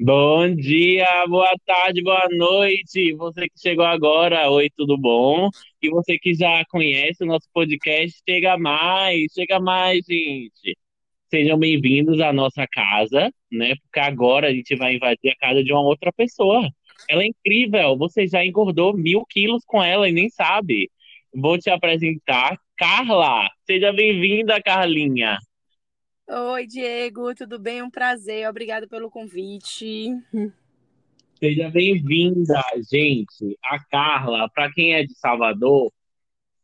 Bom 0.00 0.54
dia, 0.54 1.06
boa 1.28 1.52
tarde, 1.66 2.02
boa 2.02 2.26
noite. 2.30 3.12
Você 3.14 3.48
que 3.48 3.58
chegou 3.60 3.84
agora, 3.84 4.50
oi, 4.50 4.70
tudo 4.74 4.96
bom? 4.96 5.50
E 5.82 5.90
você 5.90 6.18
que 6.18 6.32
já 6.34 6.64
conhece 6.70 7.22
o 7.22 7.26
nosso 7.26 7.46
podcast, 7.52 8.18
chega 8.26 8.56
mais, 8.56 9.32
chega 9.32 9.60
mais, 9.60 10.04
gente. 10.08 10.78
Sejam 11.30 11.58
bem-vindos 11.58 12.18
à 12.20 12.32
nossa 12.32 12.66
casa, 12.66 13.30
né? 13.52 13.74
Porque 13.82 14.00
agora 14.00 14.48
a 14.48 14.52
gente 14.52 14.74
vai 14.76 14.94
invadir 14.94 15.30
a 15.30 15.36
casa 15.36 15.62
de 15.62 15.72
uma 15.72 15.82
outra 15.82 16.12
pessoa. 16.12 16.66
Ela 17.08 17.22
é 17.22 17.26
incrível, 17.26 17.96
você 17.96 18.26
já 18.26 18.44
engordou 18.44 18.96
mil 18.96 19.24
quilos 19.26 19.64
com 19.66 19.82
ela 19.82 20.08
e 20.08 20.12
nem 20.12 20.30
sabe. 20.30 20.90
Vou 21.34 21.58
te 21.58 21.68
apresentar 21.68 22.58
Carla. 22.76 23.50
Seja 23.66 23.92
bem-vinda, 23.92 24.62
Carlinha. 24.62 25.38
Oi, 26.26 26.66
Diego, 26.66 27.34
tudo 27.34 27.58
bem? 27.58 27.82
Um 27.82 27.90
prazer, 27.90 28.48
obrigada 28.48 28.88
pelo 28.88 29.10
convite. 29.10 30.08
Seja 31.38 31.68
bem-vinda, 31.68 32.62
gente. 32.90 33.58
A 33.62 33.78
Carla, 33.84 34.48
para 34.48 34.72
quem 34.72 34.94
é 34.94 35.04
de 35.04 35.14
Salvador, 35.18 35.92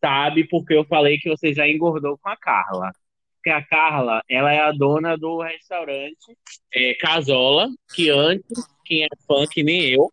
sabe 0.01 0.49
porque 0.49 0.73
eu 0.73 0.85
falei 0.87 1.19
que 1.19 1.29
você 1.29 1.53
já 1.53 1.69
engordou 1.69 2.17
com 2.17 2.31
a 2.31 2.37
Carla. 2.39 2.91
Porque 3.35 3.51
a 3.51 3.63
Carla, 3.63 4.23
ela 4.31 4.51
é 4.51 4.61
a 4.61 4.73
dona 4.73 5.15
do 5.17 5.43
restaurante 5.43 6.35
é, 6.75 6.95
Casola, 6.95 7.69
que 7.95 8.09
antes, 8.09 8.67
quem 8.87 9.05
é 9.05 9.09
fã 9.27 9.47
que 9.47 9.63
nem 9.63 9.91
eu, 9.91 10.11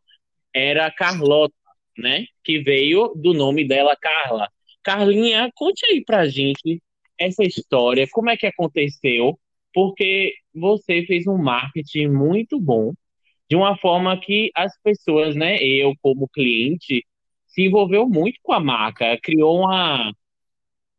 era 0.54 0.92
Carlota, 0.92 1.56
né? 1.98 2.26
Que 2.44 2.60
veio 2.60 3.14
do 3.16 3.34
nome 3.34 3.66
dela, 3.66 3.96
Carla. 3.96 4.50
Carlinha, 4.84 5.50
conte 5.56 5.86
aí 5.86 6.04
pra 6.04 6.28
gente 6.28 6.82
essa 7.20 7.44
história, 7.44 8.08
como 8.12 8.30
é 8.30 8.38
que 8.38 8.48
aconteceu, 8.48 9.38
porque 9.74 10.34
você 10.54 11.06
fez 11.06 11.28
um 11.28 11.38
marketing 11.38 12.08
muito 12.08 12.60
bom, 12.60 12.94
de 13.50 13.56
uma 13.56 13.78
forma 13.78 14.20
que 14.20 14.52
as 14.56 14.72
pessoas, 14.82 15.36
né, 15.36 15.58
eu 15.64 15.94
como 16.02 16.28
cliente, 16.28 17.06
se 17.48 17.64
envolveu 17.64 18.08
muito 18.08 18.40
com 18.44 18.54
a 18.54 18.60
marca, 18.60 19.18
criou 19.22 19.60
uma, 19.60 20.12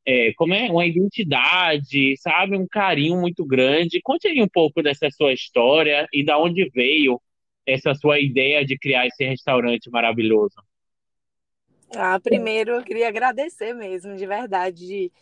é, 0.06 0.32
como 0.34 0.54
é, 0.54 0.70
uma 0.70 0.86
identidade, 0.86 2.16
sabe, 2.16 2.56
um 2.56 2.66
carinho 2.66 3.20
muito 3.20 3.44
grande. 3.44 4.00
Conte 4.02 4.26
aí 4.26 4.42
um 4.42 4.48
pouco 4.48 4.82
dessa 4.82 5.10
sua 5.10 5.32
história 5.32 6.08
e 6.12 6.24
da 6.24 6.38
onde 6.38 6.68
veio 6.70 7.20
essa 7.66 7.94
sua 7.94 8.18
ideia 8.18 8.64
de 8.64 8.78
criar 8.78 9.06
esse 9.06 9.24
restaurante 9.24 9.90
maravilhoso. 9.90 10.54
Ah, 11.94 12.18
primeiro 12.18 12.72
eu 12.72 12.82
queria 12.82 13.08
agradecer 13.08 13.74
mesmo, 13.74 14.16
de 14.16 14.26
verdade, 14.26 14.86
de 14.86 15.12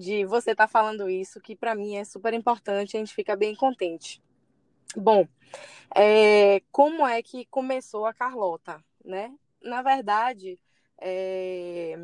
de 0.00 0.24
você 0.24 0.52
estar 0.52 0.66
tá 0.66 0.68
falando 0.68 1.08
isso, 1.08 1.40
que 1.40 1.54
para 1.54 1.74
mim 1.74 1.96
é 1.96 2.04
super 2.04 2.32
importante, 2.32 2.96
a 2.96 3.00
gente 3.00 3.14
fica 3.14 3.36
bem 3.36 3.54
contente. 3.54 4.20
Bom, 4.96 5.28
é, 5.94 6.62
como 6.72 7.06
é 7.06 7.22
que 7.22 7.44
começou 7.44 8.06
a 8.06 8.14
Carlota, 8.14 8.82
né? 9.04 9.32
Na 9.62 9.82
verdade, 9.82 10.58
é, 10.98 11.98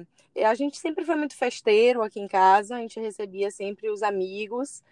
a 0.44 0.55
gente 0.55 0.77
sempre 0.77 1.05
foi 1.05 1.16
muito 1.16 1.34
festeiro 1.34 2.03
aqui 2.03 2.20
em 2.20 2.28
casa, 2.28 2.77
a 2.77 2.80
gente 2.80 3.00
recebia 3.00 3.50
sempre 3.50 3.91
os 3.91 4.03
amigos 4.03 4.83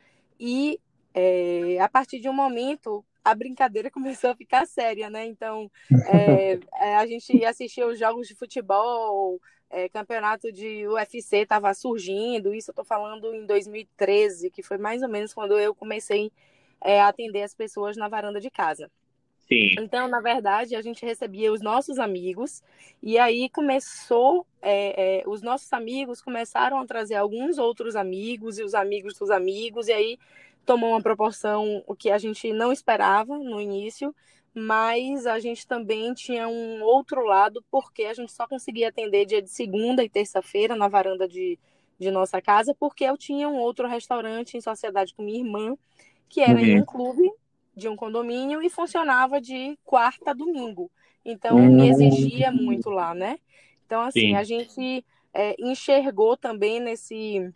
e 0.40 0.80
é, 1.12 1.78
a 1.80 1.88
partir 1.88 2.20
de 2.20 2.28
um 2.28 2.32
momento 2.32 3.04
a 3.22 3.34
brincadeira 3.34 3.90
começou 3.92 4.30
a 4.30 4.36
ficar 4.36 4.66
séria, 4.66 5.10
né? 5.10 5.26
Então 5.26 5.70
é, 6.10 6.58
é 6.80 6.96
a 6.96 7.06
gente 7.06 7.44
assistia 7.44 7.86
os 7.86 7.98
jogos 7.98 8.26
de 8.26 8.34
futebol, 8.34 9.38
é, 9.70 9.88
campeonato 9.88 10.52
de 10.52 10.86
UFC 10.86 11.38
estava 11.38 11.72
surgindo, 11.74 12.54
isso 12.54 12.70
eu 12.70 12.72
estou 12.72 12.84
falando 12.84 13.34
em 13.34 13.44
2013, 13.46 14.50
que 14.50 14.62
foi 14.62 14.78
mais 14.78 15.02
ou 15.02 15.08
menos 15.08 15.34
quando 15.34 15.58
eu 15.58 15.74
comecei 15.74 16.30
é, 16.80 17.00
a 17.00 17.08
atender 17.08 17.42
as 17.42 17.54
pessoas 17.54 17.96
na 17.96 18.08
varanda 18.08 18.40
de 18.40 18.50
casa. 18.50 18.90
Sim. 19.48 19.74
Então, 19.78 20.08
na 20.08 20.20
verdade, 20.20 20.74
a 20.74 20.80
gente 20.80 21.04
recebia 21.04 21.52
os 21.52 21.60
nossos 21.60 21.98
amigos, 21.98 22.62
e 23.02 23.18
aí 23.18 23.48
começou, 23.50 24.46
é, 24.62 25.20
é, 25.20 25.28
os 25.28 25.42
nossos 25.42 25.70
amigos 25.72 26.22
começaram 26.22 26.78
a 26.78 26.86
trazer 26.86 27.16
alguns 27.16 27.58
outros 27.58 27.94
amigos, 27.94 28.58
e 28.58 28.62
os 28.62 28.74
amigos 28.74 29.18
dos 29.18 29.30
amigos, 29.30 29.88
e 29.88 29.92
aí 29.92 30.18
tomou 30.64 30.90
uma 30.90 31.02
proporção 31.02 31.82
o 31.86 31.94
que 31.94 32.10
a 32.10 32.16
gente 32.16 32.52
não 32.52 32.72
esperava 32.72 33.36
no 33.36 33.60
início, 33.60 34.14
mas 34.54 35.26
a 35.26 35.40
gente 35.40 35.66
também 35.66 36.14
tinha 36.14 36.46
um 36.46 36.82
outro 36.82 37.24
lado, 37.24 37.64
porque 37.70 38.04
a 38.04 38.14
gente 38.14 38.32
só 38.32 38.46
conseguia 38.46 38.88
atender 38.88 39.26
dia 39.26 39.42
de 39.42 39.50
segunda 39.50 40.04
e 40.04 40.08
terça-feira 40.08 40.76
na 40.76 40.86
varanda 40.86 41.26
de, 41.26 41.58
de 41.98 42.10
nossa 42.10 42.40
casa, 42.40 42.72
porque 42.78 43.04
eu 43.04 43.18
tinha 43.18 43.48
um 43.48 43.56
outro 43.56 43.88
restaurante 43.88 44.56
em 44.56 44.60
sociedade 44.60 45.12
com 45.12 45.24
minha 45.24 45.40
irmã, 45.40 45.76
que 46.28 46.40
era 46.40 46.60
uhum. 46.60 46.64
em 46.64 46.80
um 46.80 46.84
clube 46.84 47.28
de 47.76 47.88
um 47.88 47.96
condomínio 47.96 48.62
e 48.62 48.70
funcionava 48.70 49.40
de 49.40 49.76
quarta 49.84 50.30
a 50.30 50.34
domingo. 50.34 50.88
Então, 51.24 51.56
uhum. 51.56 51.74
me 51.74 51.88
exigia 51.88 52.52
muito 52.52 52.90
lá, 52.90 53.12
né? 53.12 53.40
Então, 53.84 54.02
assim, 54.02 54.20
Sim. 54.20 54.36
a 54.36 54.44
gente 54.44 55.04
é, 55.32 55.56
enxergou 55.58 56.36
também 56.36 56.78
nesse. 56.78 57.52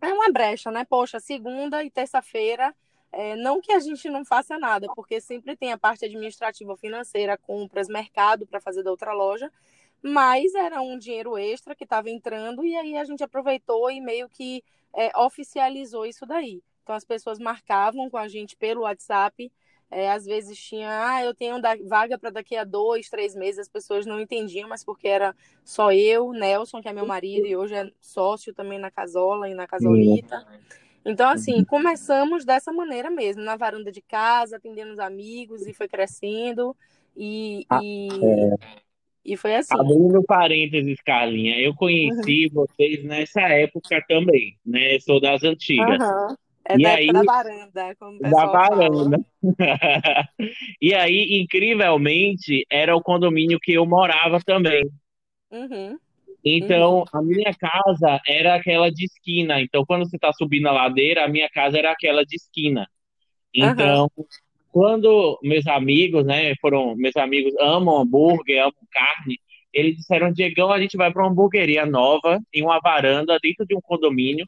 É 0.00 0.12
uma 0.12 0.32
brecha, 0.32 0.70
né? 0.72 0.84
Poxa, 0.84 1.20
segunda 1.20 1.84
e 1.84 1.90
terça-feira 1.90 2.74
é, 3.12 3.34
não 3.36 3.60
que 3.60 3.72
a 3.72 3.80
gente 3.80 4.08
não 4.08 4.24
faça 4.24 4.58
nada, 4.58 4.86
porque 4.94 5.20
sempre 5.20 5.56
tem 5.56 5.72
a 5.72 5.78
parte 5.78 6.04
administrativa 6.04 6.76
financeira, 6.76 7.36
compras, 7.36 7.88
mercado 7.88 8.46
para 8.46 8.60
fazer 8.60 8.82
da 8.82 8.90
outra 8.90 9.12
loja, 9.12 9.50
mas 10.02 10.54
era 10.54 10.80
um 10.80 10.98
dinheiro 10.98 11.36
extra 11.36 11.74
que 11.74 11.84
estava 11.84 12.08
entrando 12.08 12.64
e 12.64 12.76
aí 12.76 12.96
a 12.96 13.04
gente 13.04 13.22
aproveitou 13.22 13.90
e 13.90 14.00
meio 14.00 14.28
que 14.28 14.62
é, 14.94 15.16
oficializou 15.18 16.06
isso 16.06 16.24
daí. 16.24 16.62
Então 16.82 16.94
as 16.94 17.04
pessoas 17.04 17.38
marcavam 17.38 18.08
com 18.08 18.16
a 18.16 18.28
gente 18.28 18.56
pelo 18.56 18.82
WhatsApp, 18.82 19.50
é, 19.90 20.10
às 20.10 20.24
vezes 20.24 20.56
tinha, 20.56 20.88
ah, 20.88 21.24
eu 21.24 21.34
tenho 21.34 21.56
vaga 21.88 22.16
para 22.16 22.30
daqui 22.30 22.56
a 22.56 22.62
dois, 22.62 23.08
três 23.08 23.34
meses, 23.34 23.58
as 23.58 23.68
pessoas 23.68 24.06
não 24.06 24.20
entendiam, 24.20 24.68
mas 24.68 24.84
porque 24.84 25.08
era 25.08 25.34
só 25.64 25.92
eu, 25.92 26.32
Nelson, 26.32 26.80
que 26.80 26.88
é 26.88 26.92
meu 26.92 27.06
marido 27.06 27.44
e 27.44 27.56
hoje 27.56 27.74
é 27.74 27.90
sócio 28.00 28.54
também 28.54 28.78
na 28.78 28.90
Casola 28.90 29.48
e 29.48 29.54
na 29.54 29.66
Casolita. 29.66 30.46
Então, 31.04 31.30
assim, 31.30 31.54
uhum. 31.54 31.64
começamos 31.64 32.44
dessa 32.44 32.72
maneira 32.72 33.10
mesmo, 33.10 33.42
na 33.42 33.56
varanda 33.56 33.90
de 33.90 34.02
casa, 34.02 34.56
atendendo 34.56 34.92
os 34.92 34.98
amigos, 34.98 35.66
e 35.66 35.72
foi 35.72 35.88
crescendo. 35.88 36.76
E, 37.16 37.64
ah, 37.70 37.80
e, 37.82 38.08
é... 38.22 38.54
e 39.24 39.36
foi 39.36 39.56
assim. 39.56 39.74
Abrindo 39.78 40.22
parênteses, 40.24 41.00
Carlinha, 41.02 41.58
eu 41.58 41.74
conheci 41.74 42.46
uhum. 42.46 42.66
vocês 42.66 43.02
nessa 43.04 43.40
época 43.40 44.02
também, 44.08 44.56
né? 44.64 44.96
Eu 44.96 45.00
sou 45.00 45.20
das 45.20 45.42
antigas. 45.42 45.98
Uhum. 46.00 46.36
É 46.68 46.76
e 46.76 46.82
da 46.82 46.94
aí, 46.94 47.06
da 47.08 47.22
varanda, 47.22 47.94
como 47.98 48.18
Da 48.20 48.46
varanda. 48.46 49.18
e 50.80 50.94
aí, 50.94 51.40
incrivelmente, 51.40 52.64
era 52.70 52.94
o 52.94 53.02
condomínio 53.02 53.58
que 53.58 53.72
eu 53.72 53.86
morava 53.86 54.38
também. 54.44 54.88
Uhum. 55.50 55.98
Então, 56.44 57.00
uhum. 57.00 57.04
a 57.12 57.22
minha 57.22 57.54
casa 57.54 58.20
era 58.26 58.54
aquela 58.54 58.90
de 58.90 59.04
esquina. 59.04 59.60
Então, 59.60 59.84
quando 59.84 60.08
você 60.08 60.16
está 60.16 60.32
subindo 60.32 60.68
a 60.68 60.72
ladeira, 60.72 61.24
a 61.24 61.28
minha 61.28 61.48
casa 61.50 61.78
era 61.78 61.90
aquela 61.92 62.24
de 62.24 62.36
esquina. 62.36 62.88
Então, 63.54 64.10
uhum. 64.16 64.24
quando 64.70 65.38
meus 65.42 65.66
amigos, 65.66 66.24
né, 66.24 66.54
foram, 66.60 66.94
meus 66.96 67.16
amigos 67.16 67.52
amam 67.60 68.00
hambúrguer, 68.00 68.60
amam 68.60 68.72
carne, 68.90 69.38
eles 69.72 69.96
disseram, 69.96 70.32
Diegão, 70.32 70.72
a 70.72 70.80
gente 70.80 70.96
vai 70.96 71.12
para 71.12 71.22
uma 71.22 71.30
hamburgueria 71.30 71.86
nova, 71.86 72.40
em 72.52 72.62
uma 72.62 72.80
varanda, 72.80 73.38
dentro 73.40 73.66
de 73.66 73.76
um 73.76 73.80
condomínio, 73.80 74.46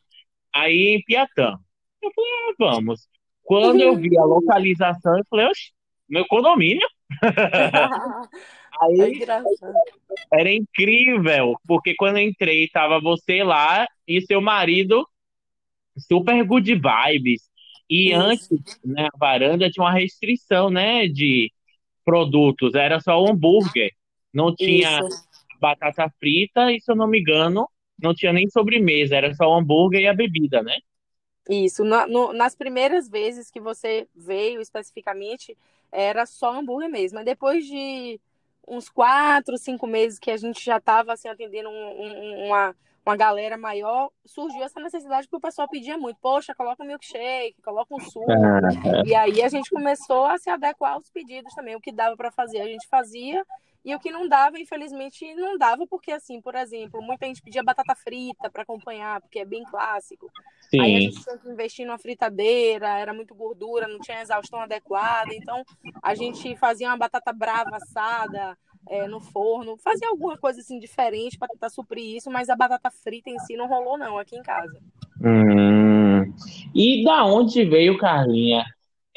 aí 0.54 0.96
em 0.96 1.02
Piatã. 1.04 1.56
Eu 2.02 2.10
falei, 2.14 2.30
ah, 2.32 2.54
vamos. 2.58 3.08
Quando 3.44 3.80
eu 3.80 3.96
vi 3.96 4.16
a 4.18 4.24
localização, 4.24 5.16
eu 5.18 5.24
falei, 5.28 5.46
oxe, 5.46 5.72
meu 6.08 6.26
condomínio? 6.26 6.86
Aí, 8.80 9.22
é 9.22 10.38
era 10.38 10.52
incrível, 10.52 11.54
porque 11.66 11.94
quando 11.94 12.16
eu 12.16 12.24
entrei, 12.24 12.68
tava 12.68 13.00
você 13.00 13.42
lá 13.44 13.86
e 14.06 14.20
seu 14.22 14.40
marido 14.40 15.06
super 15.98 16.42
good 16.44 16.74
vibes. 16.74 17.42
E 17.88 18.10
Isso. 18.10 18.20
antes, 18.20 18.48
né, 18.84 19.08
a 19.12 19.18
varanda 19.18 19.70
tinha 19.70 19.84
uma 19.84 19.92
restrição, 19.92 20.70
né, 20.70 21.06
de 21.06 21.52
produtos, 22.04 22.74
era 22.74 23.00
só 23.00 23.20
o 23.20 23.30
hambúrguer. 23.30 23.90
Não 24.32 24.54
tinha 24.54 25.00
Isso. 25.00 25.26
batata 25.60 26.10
frita 26.18 26.72
e, 26.72 26.80
se 26.80 26.90
eu 26.90 26.96
não 26.96 27.06
me 27.06 27.20
engano, 27.20 27.68
não 28.00 28.14
tinha 28.14 28.32
nem 28.32 28.48
sobremesa, 28.48 29.16
era 29.16 29.34
só 29.34 29.48
o 29.48 29.54
hambúrguer 29.54 30.00
e 30.00 30.06
a 30.08 30.14
bebida, 30.14 30.62
né? 30.62 30.76
Isso. 31.48 31.84
Na, 31.84 32.06
no, 32.06 32.32
nas 32.32 32.54
primeiras 32.54 33.08
vezes 33.08 33.50
que 33.50 33.60
você 33.60 34.08
veio 34.14 34.60
especificamente, 34.60 35.56
era 35.90 36.24
só 36.24 36.54
hambúrguer 36.54 36.88
mesmo. 36.88 37.16
Mas 37.16 37.24
depois 37.24 37.66
de 37.66 38.20
uns 38.66 38.88
quatro, 38.88 39.58
cinco 39.58 39.86
meses 39.86 40.18
que 40.18 40.30
a 40.30 40.36
gente 40.36 40.64
já 40.64 40.76
estava 40.76 41.12
assim, 41.12 41.28
atendendo 41.28 41.68
um, 41.68 41.72
um, 41.72 42.46
uma, 42.46 42.74
uma 43.04 43.16
galera 43.16 43.56
maior, 43.56 44.10
surgiu 44.24 44.62
essa 44.62 44.80
necessidade 44.80 45.28
que 45.28 45.36
o 45.36 45.40
pessoal 45.40 45.68
pedia 45.68 45.98
muito. 45.98 46.18
Poxa, 46.20 46.54
coloca 46.54 46.82
um 46.82 46.86
milkshake, 46.86 47.60
coloca 47.62 47.94
um 47.94 48.00
suco. 48.00 48.30
Ah. 48.30 49.02
E 49.04 49.14
aí 49.14 49.42
a 49.42 49.48
gente 49.48 49.70
começou 49.70 50.24
a 50.24 50.38
se 50.38 50.48
adequar 50.48 50.94
aos 50.94 51.10
pedidos 51.10 51.52
também. 51.54 51.76
O 51.76 51.80
que 51.80 51.92
dava 51.92 52.16
para 52.16 52.30
fazer, 52.30 52.60
a 52.60 52.66
gente 52.66 52.86
fazia. 52.88 53.44
E 53.84 53.94
o 53.94 53.98
que 53.98 54.12
não 54.12 54.28
dava, 54.28 54.60
infelizmente, 54.60 55.34
não 55.34 55.58
dava, 55.58 55.86
porque, 55.88 56.12
assim, 56.12 56.40
por 56.40 56.54
exemplo, 56.54 57.02
muita 57.02 57.26
gente 57.26 57.42
pedia 57.42 57.64
batata 57.64 57.94
frita 57.96 58.48
para 58.48 58.62
acompanhar, 58.62 59.20
porque 59.20 59.40
é 59.40 59.44
bem 59.44 59.64
clássico. 59.64 60.30
Sim. 60.70 60.80
Aí 60.80 60.96
a 60.96 61.00
gente 61.00 61.22
tinha 61.22 61.36
que 61.36 61.48
investir 61.48 61.86
numa 61.86 61.98
fritadeira, 61.98 62.98
era 62.98 63.12
muito 63.12 63.34
gordura, 63.34 63.88
não 63.88 63.98
tinha 63.98 64.22
exaustão 64.22 64.60
adequada. 64.60 65.34
Então, 65.34 65.64
a 66.00 66.14
gente 66.14 66.56
fazia 66.56 66.88
uma 66.88 66.96
batata 66.96 67.32
brava 67.32 67.76
assada, 67.76 68.56
é, 68.88 69.06
no 69.08 69.20
forno, 69.20 69.76
fazia 69.78 70.08
alguma 70.08 70.36
coisa 70.36 70.60
assim 70.60 70.78
diferente 70.78 71.38
para 71.38 71.48
tentar 71.48 71.70
suprir 71.70 72.16
isso, 72.16 72.30
mas 72.30 72.48
a 72.48 72.56
batata 72.56 72.90
frita 72.90 73.30
em 73.30 73.38
si 73.40 73.56
não 73.56 73.68
rolou 73.68 73.96
não 73.96 74.18
aqui 74.18 74.36
em 74.36 74.42
casa. 74.42 74.80
Hum. 75.20 76.32
E 76.74 77.04
da 77.04 77.24
onde 77.24 77.64
veio, 77.64 77.98
Carlinha? 77.98 78.64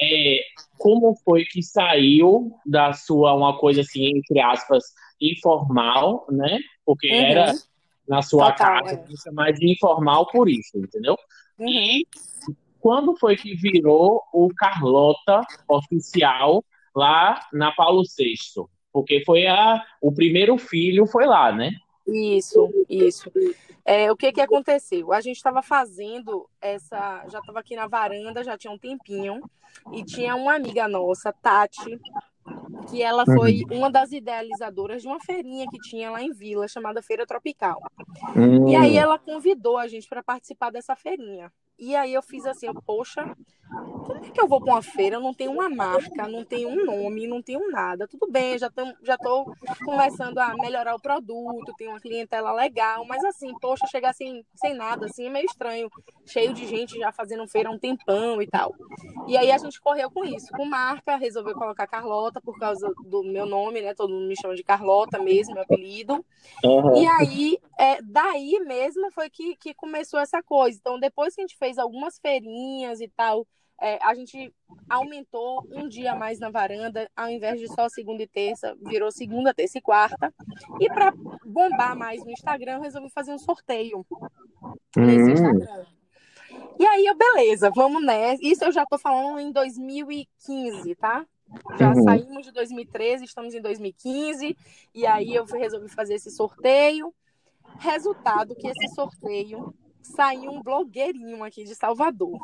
É, 0.00 0.40
como 0.78 1.14
foi 1.24 1.44
que 1.44 1.62
saiu 1.62 2.52
da 2.64 2.92
sua 2.92 3.34
uma 3.34 3.58
coisa 3.58 3.80
assim 3.80 4.16
entre 4.16 4.40
aspas 4.40 4.84
informal, 5.20 6.26
né? 6.30 6.58
Porque 6.84 7.08
uhum. 7.08 7.14
era 7.14 7.52
na 8.08 8.22
sua 8.22 8.52
Total, 8.52 8.84
casa, 8.84 9.04
é. 9.26 9.30
mais 9.32 9.58
de 9.58 9.72
informal 9.72 10.26
por 10.26 10.48
isso, 10.48 10.78
entendeu? 10.78 11.16
Uhum. 11.58 11.68
E 11.68 12.06
quando 12.78 13.16
foi 13.16 13.36
que 13.36 13.54
virou 13.56 14.22
o 14.32 14.48
Carlota 14.54 15.40
oficial 15.68 16.64
lá 16.94 17.40
na 17.52 17.72
Paulo 17.72 18.02
VI? 18.02 18.34
Porque 18.92 19.22
foi 19.24 19.46
a, 19.46 19.82
o 20.00 20.12
primeiro 20.12 20.56
filho 20.56 21.06
foi 21.06 21.26
lá, 21.26 21.52
né? 21.52 21.72
Isso, 22.06 22.70
isso. 22.88 23.30
É, 23.86 24.10
o 24.10 24.16
que 24.16 24.32
que 24.32 24.40
aconteceu? 24.40 25.12
A 25.12 25.20
gente 25.20 25.36
estava 25.36 25.62
fazendo 25.62 26.50
essa, 26.60 27.24
já 27.28 27.38
estava 27.38 27.60
aqui 27.60 27.76
na 27.76 27.86
varanda, 27.86 28.42
já 28.42 28.58
tinha 28.58 28.72
um 28.72 28.78
tempinho, 28.78 29.40
e 29.92 30.04
tinha 30.04 30.34
uma 30.34 30.56
amiga 30.56 30.88
nossa, 30.88 31.32
Tati, 31.32 32.00
que 32.90 33.00
ela 33.00 33.24
uhum. 33.28 33.36
foi 33.36 33.62
uma 33.70 33.88
das 33.88 34.10
idealizadoras 34.10 35.02
de 35.02 35.08
uma 35.08 35.20
feirinha 35.20 35.66
que 35.70 35.78
tinha 35.78 36.10
lá 36.10 36.20
em 36.20 36.32
Vila, 36.32 36.66
chamada 36.66 37.00
Feira 37.00 37.24
Tropical. 37.24 37.80
Uhum. 38.34 38.68
E 38.68 38.74
aí 38.74 38.96
ela 38.96 39.20
convidou 39.20 39.78
a 39.78 39.86
gente 39.86 40.08
para 40.08 40.22
participar 40.22 40.70
dessa 40.70 40.96
feirinha. 40.96 41.52
E 41.78 41.94
aí 41.94 42.14
eu 42.14 42.22
fiz 42.22 42.46
assim, 42.46 42.72
poxa, 42.86 43.36
como 43.68 44.24
é 44.24 44.30
que 44.30 44.40
eu 44.40 44.46
vou 44.46 44.60
para 44.60 44.74
uma 44.74 44.82
feira? 44.82 45.16
Eu 45.16 45.20
não 45.20 45.34
tenho 45.34 45.50
uma 45.50 45.68
marca, 45.68 46.28
não 46.28 46.44
tenho 46.44 46.68
um 46.68 46.84
nome, 46.84 47.26
não 47.26 47.42
tenho 47.42 47.70
nada. 47.70 48.06
Tudo 48.06 48.30
bem, 48.30 48.56
já 48.56 48.70
tô, 48.70 48.84
já 49.02 49.18
tô 49.18 49.52
começando 49.84 50.38
a 50.38 50.54
melhorar 50.54 50.94
o 50.94 51.00
produto, 51.00 51.74
tenho 51.76 51.90
uma 51.90 52.00
clientela 52.00 52.52
legal, 52.52 53.04
mas 53.06 53.24
assim, 53.24 53.52
poxa, 53.60 53.86
chegar 53.88 54.10
assim, 54.10 54.44
sem 54.54 54.74
nada, 54.74 55.06
assim, 55.06 55.26
é 55.26 55.30
meio 55.30 55.46
estranho. 55.46 55.90
Cheio 56.24 56.54
de 56.54 56.66
gente 56.66 56.98
já 56.98 57.10
fazendo 57.12 57.46
feira 57.48 57.68
há 57.68 57.72
um 57.72 57.78
tempão 57.78 58.40
e 58.40 58.46
tal. 58.46 58.74
E 59.26 59.36
aí 59.36 59.50
a 59.50 59.58
gente 59.58 59.80
correu 59.80 60.10
com 60.10 60.24
isso, 60.24 60.52
com 60.52 60.64
marca, 60.64 61.16
resolveu 61.16 61.54
colocar 61.54 61.86
Carlota 61.86 62.40
por 62.40 62.58
causa 62.58 62.92
do 63.04 63.24
meu 63.24 63.46
nome, 63.46 63.80
né? 63.80 63.94
Todo 63.94 64.12
mundo 64.12 64.28
me 64.28 64.36
chama 64.40 64.54
de 64.54 64.62
Carlota 64.62 65.18
mesmo, 65.18 65.54
meu 65.54 65.64
apelido. 65.64 66.24
Uhum. 66.64 67.02
E 67.02 67.06
aí, 67.06 67.58
é, 67.78 68.00
daí 68.02 68.60
mesmo 68.60 69.10
foi 69.10 69.28
que, 69.28 69.56
que 69.56 69.74
começou 69.74 70.20
essa 70.20 70.42
coisa. 70.42 70.78
Então, 70.80 70.98
depois 70.98 71.34
que 71.34 71.40
a 71.40 71.46
gente 71.46 71.56
fez 71.56 71.65
fez 71.66 71.78
algumas 71.78 72.18
feirinhas 72.18 73.00
e 73.00 73.08
tal. 73.08 73.46
É, 73.78 73.98
a 74.02 74.14
gente 74.14 74.54
aumentou 74.88 75.66
um 75.70 75.86
dia 75.86 76.14
mais 76.14 76.38
na 76.38 76.48
varanda, 76.48 77.10
ao 77.14 77.28
invés 77.28 77.60
de 77.60 77.68
só 77.68 77.88
segunda 77.90 78.22
e 78.22 78.26
terça, 78.26 78.74
virou 78.86 79.10
segunda, 79.10 79.52
terça 79.52 79.78
e 79.78 79.82
quarta. 79.82 80.32
E 80.80 80.88
para 80.88 81.12
bombar 81.44 81.94
mais 81.94 82.24
no 82.24 82.30
Instagram, 82.30 82.76
eu 82.76 82.80
resolvi 82.80 83.10
fazer 83.10 83.32
um 83.32 83.38
sorteio 83.38 84.06
nesse 84.96 85.24
hum. 85.24 85.32
Instagram. 85.32 85.86
E 86.78 86.86
aí, 86.86 87.04
eu, 87.04 87.14
beleza, 87.14 87.70
vamos 87.74 88.04
nessa. 88.04 88.42
Isso 88.42 88.64
eu 88.64 88.72
já 88.72 88.86
tô 88.86 88.96
falando 88.96 89.40
em 89.40 89.52
2015, 89.52 90.94
tá? 90.94 91.26
Já 91.78 91.92
uhum. 91.92 92.02
saímos 92.02 92.46
de 92.46 92.52
2013, 92.52 93.24
estamos 93.24 93.54
em 93.54 93.60
2015. 93.60 94.56
E 94.94 95.06
aí 95.06 95.34
eu 95.34 95.44
resolvi 95.44 95.88
fazer 95.88 96.14
esse 96.14 96.30
sorteio. 96.30 97.12
Resultado 97.78 98.54
que 98.54 98.68
esse 98.68 98.94
sorteio 98.94 99.74
saiu 100.06 100.50
um 100.50 100.62
blogueirinho 100.62 101.42
aqui 101.42 101.64
de 101.64 101.74
Salvador. 101.74 102.38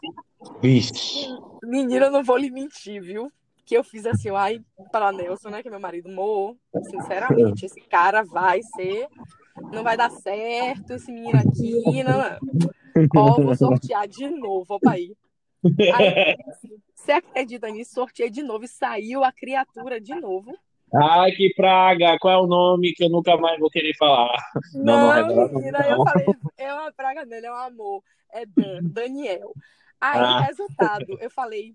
Vixe. 0.60 1.26
Menina, 1.62 2.06
eu 2.06 2.10
não 2.10 2.22
vou 2.22 2.36
lhe 2.36 2.50
mentir, 2.50 3.02
viu? 3.02 3.30
Que 3.64 3.76
eu 3.76 3.84
fiz 3.84 4.04
assim, 4.06 4.30
ai, 4.30 4.60
para 4.90 5.12
Nelson, 5.12 5.50
né? 5.50 5.62
Que 5.62 5.70
meu 5.70 5.80
marido, 5.80 6.08
mo, 6.08 6.56
sinceramente, 6.90 7.66
esse 7.66 7.80
cara 7.80 8.22
vai 8.22 8.60
ser. 8.76 9.08
Não 9.72 9.82
vai 9.82 9.96
dar 9.96 10.10
certo, 10.10 10.92
esse 10.94 11.12
menino 11.12 11.38
aqui. 11.38 12.02
Não, 12.02 12.18
não. 12.18 13.10
Ó, 13.16 13.40
vou 13.40 13.54
sortear 13.54 14.06
de 14.06 14.28
novo, 14.28 14.74
opa 14.74 14.92
aí. 14.92 15.14
aí 15.64 16.36
você 16.94 17.12
acredita 17.12 17.68
nisso? 17.70 17.94
Sorteei 17.94 18.30
de 18.30 18.42
novo 18.42 18.64
e 18.64 18.68
saiu 18.68 19.24
a 19.24 19.32
criatura 19.32 20.00
de 20.00 20.14
novo. 20.14 20.54
Ai, 20.94 21.32
que 21.32 21.52
praga! 21.54 22.18
Qual 22.18 22.34
é 22.34 22.38
o 22.38 22.46
nome 22.46 22.92
que 22.92 23.04
eu 23.04 23.08
nunca 23.08 23.36
mais 23.36 23.58
vou 23.58 23.70
querer 23.70 23.94
falar? 23.96 24.36
Não, 24.74 25.14
não, 25.14 25.36
não 25.36 25.48
menina, 25.48 25.78
eu 25.88 26.04
falei, 26.04 26.26
é 26.58 26.74
uma 26.74 26.92
praga 26.92 27.24
dele, 27.24 27.46
é 27.46 27.52
um 27.52 27.56
amor. 27.56 28.02
É 28.30 28.44
Dan, 28.44 28.80
Daniel. 28.82 29.52
Aí, 30.00 30.20
ah. 30.20 30.40
resultado, 30.40 31.16
eu 31.20 31.30
falei, 31.30 31.74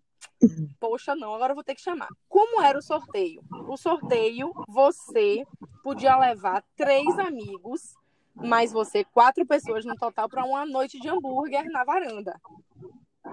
poxa, 0.79 1.15
não, 1.15 1.33
agora 1.33 1.51
eu 1.51 1.55
vou 1.55 1.63
ter 1.63 1.75
que 1.75 1.81
chamar. 1.81 2.09
Como 2.27 2.61
era 2.61 2.77
o 2.77 2.81
sorteio? 2.81 3.41
O 3.67 3.77
sorteio, 3.77 4.51
você 4.67 5.43
podia 5.83 6.17
levar 6.17 6.63
três 6.75 7.17
amigos, 7.17 7.95
mais 8.35 8.71
você, 8.71 9.03
quatro 9.03 9.45
pessoas 9.45 9.85
no 9.85 9.95
total, 9.95 10.29
para 10.29 10.45
uma 10.45 10.65
noite 10.65 10.99
de 10.99 11.09
hambúrguer 11.09 11.65
na 11.71 11.83
varanda. 11.83 12.39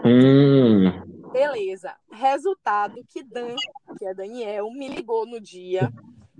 Hum. 0.05 1.31
Beleza. 1.33 1.95
Resultado 2.11 3.05
que 3.09 3.23
Dan, 3.23 3.55
que 3.99 4.07
é 4.07 4.15
Daniel, 4.15 4.71
me 4.71 4.89
ligou 4.89 5.27
no 5.27 5.41
dia 5.41 5.93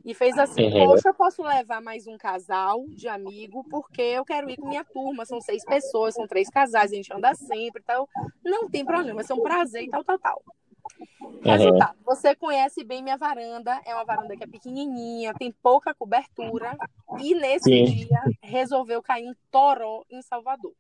e 0.05 0.13
fez 0.15 0.37
assim: 0.39 0.65
uhum. 0.65 0.87
Poxa, 0.87 1.09
eu 1.09 1.15
posso 1.15 1.43
levar 1.43 1.81
mais 1.81 2.07
um 2.07 2.17
casal 2.19 2.85
de 2.89 3.09
amigo, 3.09 3.65
porque 3.71 4.03
eu 4.03 4.25
quero 4.25 4.51
ir 4.51 4.57
com 4.57 4.69
minha 4.69 4.85
turma. 4.85 5.25
São 5.25 5.41
seis 5.41 5.65
pessoas, 5.65 6.15
são 6.15 6.27
três 6.27 6.49
casais, 6.49 6.93
a 6.93 6.95
gente 6.95 7.13
anda 7.13 7.35
sempre 7.35 7.83
então 7.83 8.07
Não 8.45 8.69
tem 8.69 8.85
problema, 8.85 9.17
vai 9.17 9.25
ser 9.25 9.33
um 9.33 9.43
prazer 9.43 9.83
e 9.83 9.89
tal, 9.89 10.05
tal, 10.05 10.19
tal. 10.19 10.43
Resultado, 11.43 11.97
uhum. 11.97 12.05
você 12.05 12.35
conhece 12.35 12.85
bem 12.85 13.03
minha 13.03 13.17
varanda, 13.17 13.81
é 13.85 13.95
uma 13.95 14.05
varanda 14.05 14.37
que 14.37 14.45
é 14.45 14.47
pequenininha, 14.47 15.35
tem 15.35 15.51
pouca 15.51 15.95
cobertura, 15.95 16.77
e 17.21 17.35
nesse 17.35 17.65
Sim. 17.65 17.85
dia 17.85 18.23
resolveu 18.43 19.03
cair 19.03 19.29
um 19.29 19.35
toró 19.51 20.05
em 20.11 20.23
Salvador. 20.23 20.73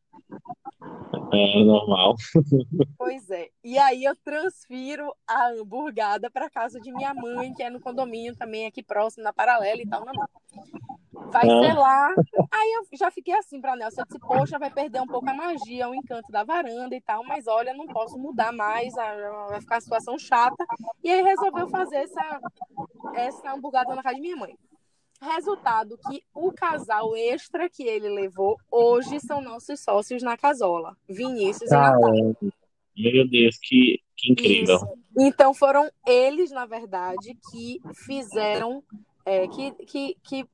É 1.32 1.65
normal. 1.65 2.15
Pois 2.99 3.31
é. 3.31 3.49
E 3.62 3.79
aí 3.79 4.05
eu 4.05 4.15
transfiro 4.17 5.12
a 5.26 5.49
hamburgada 5.49 6.31
para 6.31 6.50
casa 6.50 6.81
de 6.81 6.93
minha 6.93 7.15
mãe, 7.15 7.53
que 7.55 7.62
é 7.62 7.71
no 7.71 7.81
condomínio 7.81 8.37
também 8.37 8.67
aqui 8.67 8.82
próximo, 8.82 9.25
na 9.25 9.32
paralela 9.32 9.81
e 9.81 9.88
tal, 9.88 10.05
não. 10.05 10.12
Vai 11.31 11.49
ah. 11.49 11.61
ser 11.61 11.75
lá. 11.75 12.15
Aí 12.53 12.73
eu 12.73 12.99
já 12.99 13.11
fiquei 13.11 13.35
assim 13.35 13.61
pra 13.61 13.76
Nelson. 13.76 14.03
Eu 14.03 14.06
disse, 14.06 14.19
poxa, 14.19 14.59
vai 14.59 14.71
perder 14.71 15.00
um 15.00 15.06
pouco 15.06 15.29
a 15.29 15.35
magia, 15.35 15.88
o 15.88 15.94
encanto 15.94 16.31
da 16.31 16.44
varanda 16.44 16.94
e 16.94 17.00
tal, 17.00 17.25
mas 17.25 17.47
olha, 17.47 17.75
não 17.75 17.87
posso 17.87 18.19
mudar 18.19 18.53
mais, 18.53 18.94
vai 18.94 19.60
ficar 19.60 19.77
a 19.77 19.81
situação 19.81 20.19
chata. 20.19 20.65
E 21.03 21.10
aí 21.10 21.22
resolveu 21.22 21.69
fazer 21.69 21.96
essa, 21.96 22.41
essa 23.15 23.53
hamburgada 23.53 23.94
na 23.94 24.03
casa 24.03 24.17
de 24.17 24.20
minha 24.20 24.37
mãe. 24.37 24.56
Resultado 25.21 25.99
que 26.09 26.23
o 26.35 26.53
casal 26.53 27.17
extra 27.17 27.69
que 27.69 27.83
ele 27.83 28.09
levou 28.09 28.59
hoje 28.71 29.19
são 29.21 29.41
nossos 29.41 29.81
sócios 29.81 30.23
na 30.23 30.37
casola, 30.37 30.97
Vinícius 31.09 31.71
e 31.71 31.75
Natália. 31.75 32.37
Meu 32.97 33.29
Deus, 33.29 33.59
que, 33.61 34.01
que 34.17 34.33
incrível. 34.33 34.77
Isso. 34.77 34.89
Então 35.19 35.55
foram 35.55 35.91
eles, 36.06 36.51
na 36.51 36.67
verdade, 36.67 37.37
que 37.51 37.81
fizeram, 38.06 38.83
é, 39.25 39.49
que, 39.49 39.73
que, 39.87 40.17
que 40.23 40.44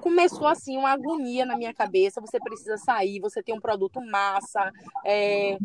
começou 0.00 0.46
assim 0.46 0.76
uma 0.76 0.90
agonia 0.90 1.44
na 1.44 1.56
minha 1.56 1.74
cabeça. 1.74 2.20
Você 2.20 2.40
precisa 2.40 2.76
sair, 2.76 3.20
você 3.20 3.42
tem 3.42 3.54
um 3.54 3.60
produto 3.60 4.00
massa, 4.00 4.72
é, 5.04 5.58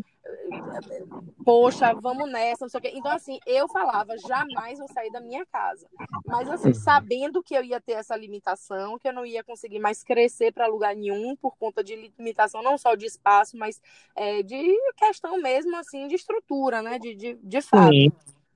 poxa, 1.44 1.92
vamos 1.94 2.30
nessa, 2.30 2.64
não 2.64 2.68
sei 2.68 2.78
o 2.78 2.82
quê. 2.82 2.92
Então, 2.94 3.12
assim, 3.12 3.38
eu 3.46 3.68
falava, 3.68 4.16
jamais 4.18 4.78
vou 4.78 4.88
sair 4.88 5.10
da 5.10 5.20
minha 5.20 5.44
casa. 5.46 5.86
Mas, 6.26 6.48
assim, 6.48 6.68
uhum. 6.68 6.74
sabendo 6.74 7.42
que 7.42 7.54
eu 7.54 7.62
ia 7.62 7.80
ter 7.80 7.92
essa 7.92 8.16
limitação, 8.16 8.98
que 8.98 9.06
eu 9.06 9.12
não 9.12 9.26
ia 9.26 9.44
conseguir 9.44 9.78
mais 9.78 10.02
crescer 10.02 10.52
para 10.52 10.66
lugar 10.66 10.96
nenhum 10.96 11.36
por 11.36 11.56
conta 11.56 11.84
de 11.84 12.12
limitação, 12.18 12.62
não 12.62 12.78
só 12.78 12.94
de 12.94 13.06
espaço, 13.06 13.56
mas 13.56 13.80
é, 14.16 14.42
de 14.42 14.76
questão 14.96 15.40
mesmo, 15.40 15.76
assim, 15.76 16.08
de 16.08 16.14
estrutura, 16.14 16.80
né? 16.80 16.98
De, 16.98 17.14
de, 17.14 17.34
de 17.34 17.60
fato. 17.60 17.92
Sim. 17.92 18.10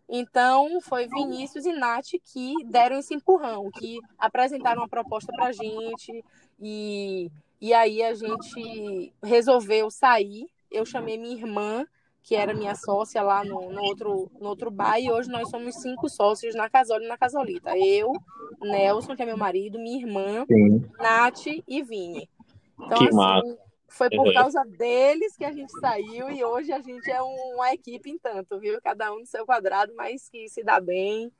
Então, 0.08 0.80
foi 0.80 1.06
Vinícius 1.06 1.66
e 1.66 1.72
Nath 1.72 2.12
que 2.24 2.54
deram 2.64 2.98
esse 2.98 3.14
empurrão, 3.14 3.70
que 3.70 3.98
apresentaram 4.18 4.80
uma 4.80 4.88
proposta 4.88 5.30
para 5.30 5.48
a 5.48 5.52
gente, 5.52 6.24
e, 6.58 7.30
e 7.60 7.74
aí 7.74 8.02
a 8.02 8.14
gente 8.14 9.12
resolveu 9.22 9.90
sair 9.90 10.48
eu 10.70 10.84
chamei 10.84 11.16
minha 11.18 11.34
irmã, 11.34 11.86
que 12.22 12.34
era 12.34 12.52
minha 12.54 12.74
sócia 12.74 13.22
lá 13.22 13.44
no, 13.44 13.72
no 13.72 13.82
outro, 13.82 14.30
no 14.40 14.48
outro 14.48 14.70
bar, 14.70 14.98
e 15.00 15.10
hoje 15.10 15.30
nós 15.30 15.48
somos 15.48 15.74
cinco 15.76 16.08
sócios 16.08 16.54
na 16.54 16.68
Casola 16.68 17.02
e 17.04 17.08
na 17.08 17.16
Casolita. 17.16 17.76
Eu, 17.78 18.12
Nelson, 18.60 19.16
que 19.16 19.22
é 19.22 19.26
meu 19.26 19.36
marido, 19.36 19.78
minha 19.78 19.98
irmã, 19.98 20.46
Sim. 20.46 20.84
Nath 20.98 21.46
e 21.46 21.82
Vini. 21.82 22.28
Então, 22.76 22.98
Que 22.98 23.08
assim, 23.08 23.16
massa. 23.16 23.58
foi 23.88 24.10
por 24.10 24.26
Uhum. 24.26 24.34
causa 24.34 24.64
deles 24.64 25.36
que 25.36 25.44
a 25.44 25.52
gente 25.52 25.72
saiu 25.80 26.30
e 26.30 26.44
hoje 26.44 26.72
a 26.72 26.80
gente 26.80 27.10
é 27.10 27.22
um- 27.22 27.54
uma 27.54 27.72
equipe 27.72 28.10
em 28.10 28.18
tanto, 28.18 28.58
viu? 28.58 28.80
Cada 28.82 29.12
um 29.12 29.20
no 29.20 29.26
seu 29.26 29.46
quadrado, 29.46 29.94
mas 29.96 30.28
que 30.28 30.48
se 30.48 30.62
dá 30.62 30.80
bem. 30.80 31.32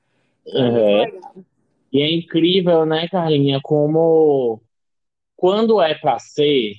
Uhum. 0.45 1.43
E 1.91 2.01
é 2.01 2.11
incrível, 2.11 2.85
né, 2.85 3.07
Carlinha, 3.07 3.59
como 3.63 4.61
quando 5.35 5.81
é 5.81 5.95
pra 5.95 6.19
ser, 6.19 6.73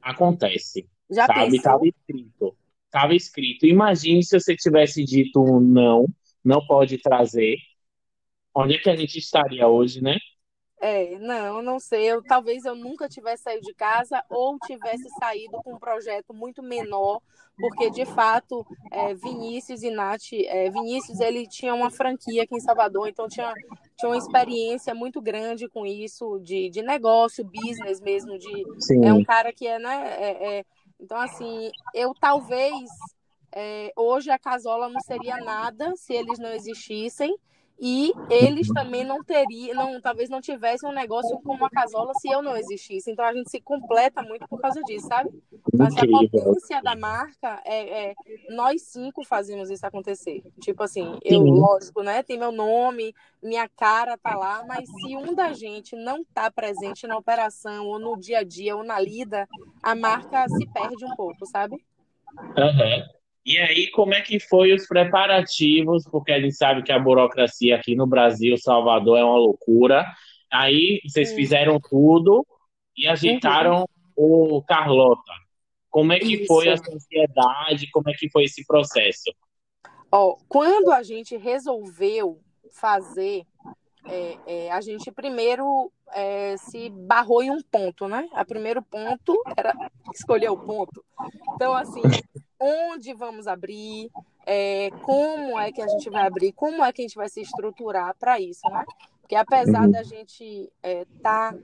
acontece, 0.00 0.88
Já 1.12 1.26
sabe? 1.26 1.50
pensou? 1.50 1.62
Tava 1.62 1.86
escrito. 1.86 2.56
Tava 2.90 3.14
escrito. 3.14 3.66
Imagine 3.66 4.22
se 4.22 4.38
você 4.38 4.56
tivesse 4.56 5.04
dito 5.04 5.40
um 5.42 5.60
não, 5.60 6.06
não 6.44 6.66
pode 6.66 6.98
trazer. 6.98 7.56
Onde 8.54 8.74
é 8.74 8.78
que 8.78 8.90
a 8.90 8.96
gente 8.96 9.18
estaria 9.18 9.66
hoje, 9.68 10.02
né? 10.02 10.16
É, 10.82 11.16
não, 11.20 11.62
não 11.62 11.78
sei. 11.78 12.10
Eu, 12.10 12.20
talvez 12.24 12.64
eu 12.64 12.74
nunca 12.74 13.08
tivesse 13.08 13.44
saído 13.44 13.62
de 13.64 13.72
casa 13.72 14.20
ou 14.28 14.58
tivesse 14.66 15.08
saído 15.20 15.62
com 15.62 15.74
um 15.74 15.78
projeto 15.78 16.34
muito 16.34 16.60
menor, 16.60 17.20
porque 17.56 17.88
de 17.88 18.04
fato 18.04 18.66
é, 18.90 19.14
Vinícius 19.14 19.84
e 19.84 19.90
Nath, 19.90 20.32
é, 20.32 20.68
Vinícius 20.70 21.20
ele 21.20 21.46
tinha 21.46 21.72
uma 21.72 21.88
franquia 21.88 22.42
aqui 22.42 22.56
em 22.56 22.60
Salvador, 22.60 23.08
então 23.08 23.28
tinha, 23.28 23.54
tinha 23.96 24.10
uma 24.10 24.18
experiência 24.18 24.92
muito 24.92 25.22
grande 25.22 25.68
com 25.68 25.86
isso, 25.86 26.40
de, 26.40 26.68
de 26.68 26.82
negócio, 26.82 27.44
business 27.44 28.00
mesmo, 28.00 28.36
de 28.36 28.64
Sim. 28.80 29.04
é 29.04 29.12
um 29.12 29.22
cara 29.22 29.52
que 29.52 29.64
é, 29.68 29.78
né? 29.78 30.16
é- 30.18 30.58
é- 30.58 30.64
então, 31.02 31.18
assim, 31.18 31.70
eu 31.92 32.14
talvez 32.14 32.88
é, 33.52 33.92
hoje 33.96 34.30
a 34.30 34.38
Casola 34.38 34.88
não 34.88 35.00
seria 35.00 35.36
nada 35.38 35.92
se 35.96 36.12
eles 36.12 36.38
não 36.38 36.50
existissem. 36.50 37.36
E 37.80 38.12
eles 38.30 38.68
também 38.68 39.04
não 39.04 39.22
teriam, 39.24 39.74
não, 39.74 40.00
talvez 40.00 40.28
não 40.28 40.40
tivessem 40.40 40.88
um 40.88 40.92
negócio 40.92 41.36
como 41.42 41.64
a 41.64 41.70
Casola 41.70 42.14
se 42.14 42.28
eu 42.28 42.40
não 42.40 42.56
existisse. 42.56 43.10
Então 43.10 43.24
a 43.24 43.32
gente 43.32 43.50
se 43.50 43.60
completa 43.60 44.22
muito 44.22 44.46
por 44.48 44.60
causa 44.60 44.82
disso, 44.84 45.06
sabe? 45.08 45.30
Então, 45.74 45.86
essa 45.86 46.04
Incrível. 46.04 46.44
potência 46.44 46.82
da 46.82 46.94
marca 46.94 47.60
é, 47.64 48.10
é 48.10 48.14
nós 48.50 48.82
cinco 48.82 49.24
fazemos 49.24 49.70
isso 49.70 49.86
acontecer. 49.86 50.42
Tipo 50.60 50.82
assim, 50.82 51.18
eu, 51.24 51.40
Sim. 51.40 51.60
lógico, 51.60 52.02
né? 52.02 52.22
Tem 52.22 52.38
meu 52.38 52.52
nome, 52.52 53.14
minha 53.42 53.68
cara 53.68 54.16
tá 54.18 54.36
lá, 54.36 54.64
mas 54.66 54.88
se 54.88 55.16
um 55.16 55.34
da 55.34 55.52
gente 55.52 55.96
não 55.96 56.24
tá 56.34 56.50
presente 56.50 57.06
na 57.06 57.16
operação, 57.16 57.86
ou 57.86 57.98
no 57.98 58.16
dia 58.18 58.38
a 58.38 58.44
dia, 58.44 58.76
ou 58.76 58.84
na 58.84 59.00
lida, 59.00 59.48
a 59.82 59.94
marca 59.94 60.48
se 60.48 60.66
perde 60.66 61.04
um 61.04 61.16
pouco, 61.16 61.46
sabe? 61.46 61.84
Aham. 62.56 63.21
E 63.44 63.58
aí, 63.58 63.90
como 63.90 64.14
é 64.14 64.20
que 64.20 64.38
foi 64.38 64.72
os 64.72 64.86
preparativos? 64.86 66.04
Porque 66.04 66.30
a 66.32 66.40
gente 66.40 66.54
sabe 66.54 66.82
que 66.82 66.92
a 66.92 66.98
burocracia 66.98 67.74
aqui 67.76 67.96
no 67.96 68.06
Brasil, 68.06 68.56
Salvador, 68.56 69.18
é 69.18 69.24
uma 69.24 69.38
loucura. 69.38 70.06
Aí 70.50 71.00
vocês 71.04 71.32
Hum. 71.32 71.36
fizeram 71.36 71.80
tudo 71.80 72.46
e 72.96 73.08
ajeitaram 73.08 73.84
o 74.16 74.62
Carlota. 74.62 75.32
Como 75.90 76.12
é 76.12 76.18
que 76.18 76.34
Isso. 76.34 76.46
foi 76.46 76.68
a 76.68 76.76
sociedade? 76.76 77.90
Como 77.90 78.08
é 78.08 78.14
que 78.14 78.30
foi 78.30 78.44
esse 78.44 78.64
processo? 78.64 79.32
Ó, 80.10 80.36
quando 80.48 80.92
a 80.92 81.02
gente 81.02 81.36
resolveu 81.36 82.40
fazer, 82.72 83.44
é, 84.06 84.36
é, 84.46 84.70
a 84.70 84.80
gente 84.80 85.10
primeiro 85.10 85.90
é, 86.14 86.56
se 86.58 86.90
barrou 86.90 87.42
em 87.42 87.50
um 87.50 87.60
ponto, 87.62 88.06
né? 88.06 88.28
O 88.32 88.44
primeiro 88.44 88.82
ponto 88.82 89.42
era 89.56 89.74
escolher 90.14 90.50
o 90.50 90.56
ponto. 90.56 91.04
Então, 91.54 91.74
assim, 91.74 92.02
onde 92.62 93.12
vamos 93.12 93.46
abrir, 93.46 94.10
é, 94.46 94.90
como 95.02 95.58
é 95.58 95.72
que 95.72 95.82
a 95.82 95.88
gente 95.88 96.08
vai 96.08 96.26
abrir, 96.26 96.52
como 96.52 96.84
é 96.84 96.92
que 96.92 97.02
a 97.02 97.04
gente 97.04 97.16
vai 97.16 97.28
se 97.28 97.40
estruturar 97.40 98.14
para 98.18 98.40
isso, 98.40 98.68
né? 98.70 98.84
Porque 99.20 99.34
apesar 99.34 99.88
da 99.88 100.02
gente 100.02 100.70
estar 100.82 101.54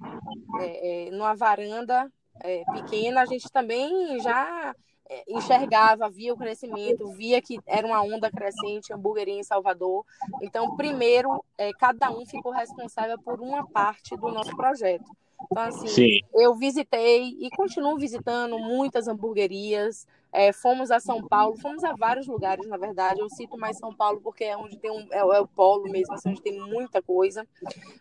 numa 1.12 1.35
varanda 1.35 2.11
é, 2.40 2.64
pequena, 2.73 3.23
a 3.23 3.26
gente 3.26 3.50
também 3.50 4.19
já 4.21 4.75
é, 5.09 5.25
enxergava, 5.28 6.09
via 6.09 6.35
o 6.35 6.37
crescimento, 6.37 7.11
via 7.12 7.40
que 7.40 7.59
era 7.67 7.87
uma 7.87 8.02
onda 8.02 8.31
crescente, 8.31 8.93
hamburgueria 8.93 9.38
em 9.38 9.43
Salvador. 9.43 10.05
Então, 10.43 10.76
primeiro, 10.76 11.43
é, 11.57 11.73
cada 11.73 12.11
um 12.11 12.26
ficou 12.26 12.52
responsável 12.52 13.19
por 13.19 13.40
uma 13.40 13.67
parte 13.67 14.17
do 14.17 14.28
nosso 14.28 14.55
projeto. 14.55 15.11
Então, 15.50 15.62
assim, 15.62 15.88
Sim. 15.88 16.21
eu 16.35 16.55
visitei 16.55 17.37
e 17.40 17.49
continuo 17.50 17.97
visitando 17.97 18.59
muitas 18.59 19.09
hamburguerias. 19.09 20.07
É, 20.32 20.52
fomos 20.52 20.90
a 20.90 21.00
São 21.00 21.26
Paulo, 21.26 21.56
fomos 21.56 21.82
a 21.85 21.94
vários 21.94 22.26
lugares, 22.26 22.66
na 22.66 22.76
verdade. 22.76 23.20
Eu 23.20 23.28
cito 23.30 23.56
mais 23.56 23.78
São 23.78 23.94
Paulo 23.94 24.20
porque 24.20 24.44
é 24.44 24.56
onde 24.56 24.78
tem 24.78 24.90
um, 24.90 25.06
é, 25.11 25.18
é 25.18 25.40
o 25.40 25.49
polo 25.49 25.90
mesmo, 25.90 26.14
assim, 26.14 26.30
onde 26.30 26.42
tem 26.42 26.58
muita 26.61 27.00
coisa. 27.00 27.47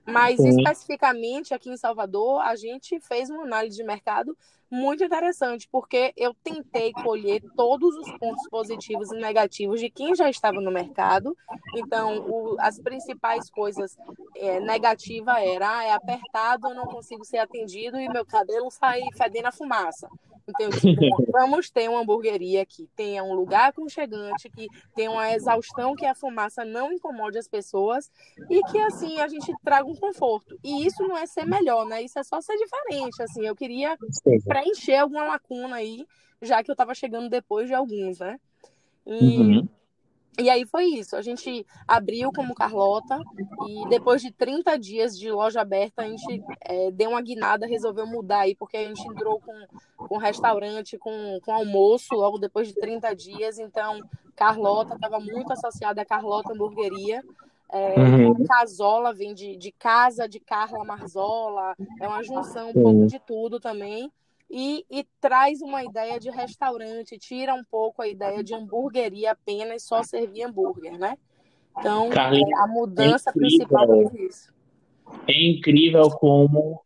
Mas 0.06 0.38
Sim. 0.38 0.50
especificamente 0.50 1.54
aqui 1.54 1.70
em 1.70 1.78
Salvador, 1.78 2.42
a 2.42 2.56
gente 2.56 3.00
fez 3.00 3.30
uma 3.30 3.44
análise 3.44 3.78
de 3.78 3.84
mercado 3.84 4.38
muito 4.70 5.04
interessante, 5.04 5.68
porque 5.72 6.14
eu 6.18 6.34
tentei 6.44 6.92
colher 6.92 7.42
todos 7.56 7.96
os 7.96 8.12
pontos 8.18 8.48
positivos 8.50 9.12
e 9.12 9.16
negativos 9.16 9.80
de 9.80 9.90
quem 9.90 10.14
já 10.14 10.30
estava 10.30 10.60
no 10.60 10.72
mercado. 10.72 11.36
Então, 11.76 12.20
o, 12.28 12.58
as 12.60 12.78
principais 12.80 13.50
coisas 13.50 13.98
é, 14.36 14.60
negativa 14.60 15.40
era, 15.42 15.78
ah, 15.78 15.84
é 15.86 15.94
apertado, 15.94 16.68
eu 16.68 16.76
não 16.76 16.86
consigo 16.86 17.24
ser 17.24 17.38
atendido 17.38 17.98
e 17.98 18.10
meu 18.10 18.26
cabelo 18.26 18.70
sai 18.70 19.02
fedendo 19.16 19.48
a 19.48 19.52
fumaça. 19.52 20.10
Então, 20.48 20.72
tipo, 20.72 21.32
vamos 21.32 21.70
ter 21.70 21.90
uma 21.90 22.00
hamburgueria 22.00 22.66
que 22.66 22.88
tenha 22.96 23.24
um 23.24 23.34
lugar 23.34 23.70
aconchegante, 23.70 24.50
que 24.50 24.68
tenha 24.96 25.12
uma 25.12 25.34
exaustão 25.34 25.94
que 25.94 26.06
a 26.06 26.16
fumaça 26.16 26.64
não 26.64 26.92
incomode 26.94 27.38
as 27.38 27.48
pessoas 27.48 28.10
e 28.50 28.64
que, 28.64 28.78
assim, 28.80 29.20
a 29.20 29.28
gente 29.28 29.54
traga 29.64 29.86
um 29.86 29.96
conforto. 29.96 30.58
E 30.64 30.86
isso 30.86 31.04
não 31.04 31.18
é 31.18 31.26
ser 31.26 31.46
melhor, 31.46 31.86
né? 31.86 32.02
Isso 32.02 32.18
é 32.18 32.24
só 32.24 32.40
ser 32.40 32.56
diferente, 32.56 33.22
assim. 33.22 33.46
Eu 33.46 33.56
queria 33.56 33.98
preencher 34.46 34.96
alguma 34.96 35.26
lacuna 35.26 35.76
aí, 35.76 36.08
já 36.42 36.64
que 36.64 36.72
eu 36.72 36.76
tava 36.76 36.96
chegando 36.96 37.30
depois 37.30 37.68
de 37.68 37.74
alguns, 37.74 38.20
né? 38.20 38.40
E, 39.06 39.40
Uhum. 39.40 39.68
E 40.38 40.50
aí 40.50 40.66
foi 40.66 40.86
isso. 40.86 41.16
A 41.16 41.22
gente 41.22 41.66
abriu 41.88 42.32
como 42.32 42.54
Carlota 42.54 43.20
e 43.68 43.88
depois 43.90 44.22
de 44.22 44.32
30 44.32 44.78
dias 44.78 45.18
de 45.18 45.32
loja 45.32 45.62
aberta, 45.62 46.04
a 46.04 46.08
gente 46.08 46.44
é, 46.62 46.92
deu 46.92 47.12
uma 47.12 47.22
guinada, 47.22 47.66
resolveu 47.66 48.06
mudar 48.06 48.42
aí, 48.42 48.56
porque 48.56 48.78
a 48.78 48.88
gente 48.88 49.06
entrou 49.08 49.40
com, 49.40 50.08
com 50.08 50.18
restaurante, 50.18 50.98
com, 50.98 51.40
com 51.44 51.54
almoço 51.54 52.14
logo 52.14 52.38
depois 52.38 52.68
de 52.68 52.76
30 52.76 53.16
dias. 53.16 53.58
Então, 53.58 54.02
Carlota 54.36 54.96
estava 54.96 55.20
muito 55.20 55.52
associada 55.52 56.02
a 56.02 56.06
Carlota 56.06 56.54
Hamburgueria. 56.54 57.24
É, 57.70 58.00
Uhum. 58.00 58.46
Casola 58.46 59.14
vem 59.14 59.34
de, 59.34 59.58
de 59.58 59.72
casa 59.74 60.28
de 60.28 60.40
Carla 60.40 60.86
Marzola, 60.86 61.76
é 62.00 62.08
uma 62.08 62.24
junção 62.24 62.70
um 62.70 62.74
pouco 62.74 63.08
de 63.08 63.20
tudo 63.20 63.60
também. 63.60 64.12
E, 64.50 64.86
e 64.90 65.06
traz 65.20 65.62
uma 65.62 65.84
ideia 65.84 66.20
de 66.20 66.30
restaurante, 66.30 67.18
tira 67.18 67.54
um 67.54 67.64
pouco 67.70 68.02
a 68.02 68.08
ideia 68.08 68.44
de 68.44 68.54
hamburgueria 68.54 69.32
apenas, 69.32 69.84
só 69.84 70.02
servir 70.04 70.44
hambúrguer, 70.44 70.98
né? 70.98 71.18
Então, 71.78 72.10
Carlinhos, 72.10 72.60
a 72.60 72.68
mudança 72.68 73.30
é 73.30 73.34
principal 73.34 73.88
foi 74.10 74.22
isso. 74.26 74.54
É 75.28 75.50
incrível 75.50 76.10
como, 76.10 76.82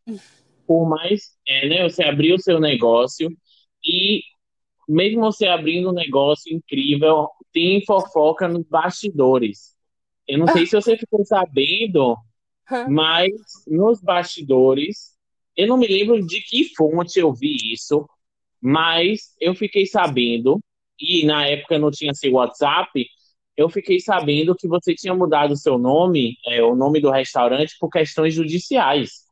por 0.67 0.87
mais, 0.87 1.37
é, 1.47 1.69
né, 1.69 1.83
você 1.83 2.03
abrir 2.03 2.33
o 2.33 2.39
seu 2.39 2.59
negócio 2.59 3.29
e 3.83 4.21
mesmo 4.87 5.21
você 5.21 5.47
abrindo 5.47 5.89
um 5.89 5.93
negócio 5.93 6.53
incrível, 6.53 7.29
tem 7.53 7.83
fofoca 7.85 8.47
nos 8.47 8.65
bastidores. 8.67 9.75
Eu 10.27 10.39
não 10.39 10.47
sei 10.47 10.65
se 10.65 10.75
você 10.75 10.97
ficou 10.97 11.23
sabendo, 11.25 12.17
mas 12.89 13.31
nos 13.67 14.01
bastidores, 14.01 15.10
eu 15.55 15.67
não 15.67 15.77
me 15.77 15.87
lembro 15.87 16.25
de 16.25 16.41
que 16.41 16.73
fonte 16.75 17.19
eu 17.19 17.33
vi 17.33 17.55
isso, 17.73 18.07
mas 18.59 19.35
eu 19.39 19.55
fiquei 19.55 19.85
sabendo, 19.85 20.59
e 20.99 21.25
na 21.25 21.47
época 21.47 21.79
não 21.79 21.89
tinha 21.89 22.13
seu 22.13 22.33
WhatsApp, 22.33 23.07
eu 23.57 23.69
fiquei 23.69 23.99
sabendo 23.99 24.55
que 24.55 24.67
você 24.67 24.95
tinha 24.95 25.13
mudado 25.13 25.51
o 25.51 25.57
seu 25.57 25.77
nome, 25.77 26.37
é, 26.47 26.63
o 26.63 26.75
nome 26.75 27.01
do 27.01 27.11
restaurante, 27.11 27.75
por 27.79 27.89
questões 27.89 28.33
judiciais. 28.33 29.25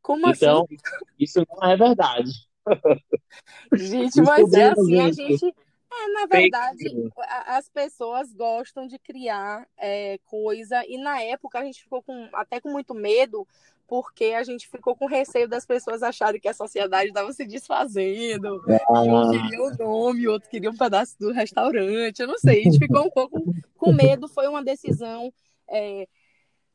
Como 0.00 0.28
Então, 0.28 0.66
isso 1.18 1.44
não 1.48 1.70
é 1.70 1.76
verdade. 1.76 2.30
assim? 3.72 3.86
Gente, 3.88 4.22
mas 4.22 4.52
é 4.52 4.68
assim, 4.68 5.00
a 5.00 5.12
gente. 5.12 5.54
É, 5.94 6.08
na 6.08 6.26
verdade, 6.26 7.12
as 7.46 7.68
pessoas 7.68 8.32
gostam 8.32 8.86
de 8.86 8.98
criar 8.98 9.68
é, 9.76 10.18
coisa, 10.24 10.82
e 10.86 10.96
na 10.96 11.20
época 11.20 11.58
a 11.58 11.64
gente 11.64 11.82
ficou 11.82 12.02
com, 12.02 12.30
até 12.32 12.60
com 12.60 12.70
muito 12.70 12.94
medo, 12.94 13.46
porque 13.86 14.26
a 14.26 14.42
gente 14.42 14.68
ficou 14.68 14.96
com 14.96 15.06
receio 15.06 15.48
das 15.48 15.66
pessoas 15.66 16.02
acharem 16.02 16.40
que 16.40 16.48
a 16.48 16.54
sociedade 16.54 17.08
estava 17.08 17.32
se 17.32 17.44
desfazendo, 17.44 18.62
e 18.66 19.10
um 19.10 19.30
queria 19.30 19.62
o 19.62 19.76
nome, 19.76 20.28
o 20.28 20.32
outro 20.32 20.48
queria 20.48 20.70
um 20.70 20.76
pedaço 20.76 21.18
do 21.18 21.32
restaurante, 21.32 22.20
eu 22.20 22.26
não 22.26 22.38
sei, 22.38 22.60
a 22.60 22.64
gente 22.64 22.78
ficou 22.78 23.04
um 23.04 23.10
pouco 23.10 23.42
com 23.76 23.92
medo, 23.92 24.28
foi 24.28 24.48
uma 24.48 24.62
decisão, 24.62 25.32
é, 25.68 26.06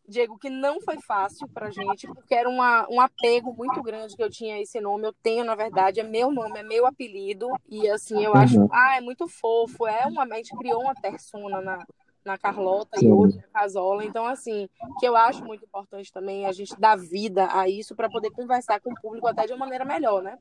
Diego, 0.08 0.38
que 0.38 0.50
não 0.50 0.80
foi 0.80 1.02
fácil 1.02 1.48
pra 1.50 1.70
gente, 1.70 2.08
porque 2.08 2.34
era 2.34 2.48
uma, 2.48 2.88
um 2.90 3.02
apego 3.02 3.54
muito 3.54 3.82
grande 3.82 4.16
que 4.16 4.24
eu 4.24 4.30
tinha 4.30 4.56
a 4.56 4.62
esse 4.62 4.80
nome, 4.80 5.06
eu 5.06 5.14
tenho, 5.22 5.44
na 5.44 5.56
verdade, 5.56 6.00
é 6.00 6.04
meu 6.04 6.32
nome, 6.32 6.60
é 6.60 6.64
meu 6.64 6.86
apelido, 6.86 7.50
e 7.68 7.90
assim, 7.90 8.24
eu 8.24 8.34
acho, 8.34 8.60
Uhum. 8.60 8.70
ah, 8.72 8.96
é 8.98 9.02
muito 9.02 9.28
fofo, 9.28 9.86
é 9.86 10.06
uma, 10.06 10.24
a 10.24 10.38
gente 10.38 10.56
criou 10.56 10.82
uma 10.82 10.96
persona 10.96 11.62
na, 11.62 11.86
na 12.28 12.38
Carlota 12.38 13.00
Sim. 13.00 13.08
e 13.08 13.12
hoje 13.12 13.38
na 13.38 13.60
Casola. 13.60 14.06
Então, 14.06 14.28
assim, 14.28 14.70
que 15.00 15.08
eu 15.08 15.16
acho 15.16 15.44
muito 15.44 15.66
importante 15.66 16.12
também 16.12 16.46
a 16.46 16.52
gente 16.52 16.80
dar 16.80 16.98
vida 16.98 17.48
a 17.52 17.68
isso 17.68 17.96
para 17.96 18.10
poder 18.10 18.30
conversar 18.32 18.80
com 18.82 18.92
o 18.92 19.02
público 19.02 19.28
até 19.28 19.48
de 19.48 19.54
uma 19.54 19.60
maneira 19.60 19.86
melhor, 19.86 20.22
né? 20.22 20.38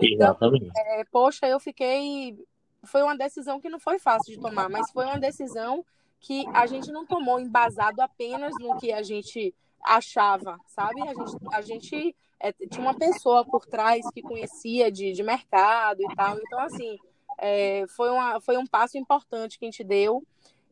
Então, 0.00 0.28
Exatamente. 0.28 0.70
É, 0.74 1.04
poxa, 1.04 1.46
eu 1.46 1.60
fiquei. 1.60 2.36
Foi 2.84 3.02
uma 3.02 3.16
decisão 3.16 3.60
que 3.60 3.68
não 3.68 3.78
foi 3.78 3.98
fácil 3.98 4.34
de 4.34 4.40
tomar, 4.40 4.70
mas 4.70 4.90
foi 4.90 5.04
uma 5.04 5.18
decisão 5.18 5.84
que 6.18 6.46
a 6.52 6.66
gente 6.66 6.90
não 6.90 7.06
tomou 7.06 7.38
embasado 7.38 8.00
apenas 8.00 8.54
no 8.58 8.78
que 8.78 8.90
a 8.90 9.02
gente 9.02 9.54
achava, 9.82 10.58
sabe? 10.66 11.00
A 11.02 11.14
gente, 11.14 11.36
a 11.52 11.60
gente 11.60 12.16
é, 12.38 12.52
tinha 12.52 12.82
uma 12.82 12.94
pessoa 12.94 13.44
por 13.44 13.66
trás 13.66 14.02
que 14.12 14.22
conhecia 14.22 14.90
de, 14.90 15.12
de 15.12 15.22
mercado 15.22 16.00
e 16.02 16.14
tal. 16.14 16.38
Então, 16.38 16.60
assim, 16.60 16.98
é, 17.38 17.84
foi, 17.88 18.10
uma, 18.10 18.40
foi 18.40 18.56
um 18.56 18.66
passo 18.66 18.98
importante 18.98 19.58
que 19.58 19.64
a 19.64 19.68
gente 19.68 19.82
deu 19.82 20.22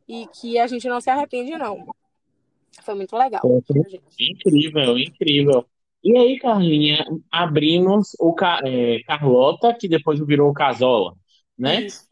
e 0.08 0.26
que 0.28 0.58
a 0.58 0.66
gente 0.66 0.88
não 0.88 1.00
se 1.00 1.10
arrepende, 1.10 1.52
não. 1.56 1.86
Foi 2.82 2.94
muito 2.94 3.16
legal. 3.16 3.42
Incrível, 4.18 4.98
incrível. 4.98 5.66
E 6.02 6.16
aí, 6.16 6.38
Carlinha, 6.38 7.04
abrimos 7.30 8.16
o 8.18 8.34
é, 8.64 9.00
Carlota, 9.02 9.76
que 9.78 9.88
depois 9.88 10.24
virou 10.24 10.50
o 10.50 10.54
Casola, 10.54 11.14
né? 11.58 11.82
Isso. 11.82 12.06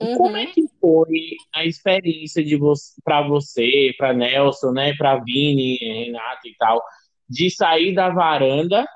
Uhum. 0.00 0.16
Como 0.16 0.36
é 0.36 0.46
que 0.46 0.64
foi 0.80 1.32
a 1.52 1.64
experiência 1.64 2.44
de 2.44 2.56
você, 2.56 3.00
para 3.02 3.26
você, 3.26 3.92
para 3.96 4.12
Nelson, 4.12 4.70
né, 4.70 4.94
para 4.96 5.18
Vini, 5.18 5.76
Renato 5.76 6.46
e 6.46 6.54
tal, 6.56 6.80
de 7.28 7.50
sair 7.50 7.94
da 7.94 8.08
varanda 8.10 8.86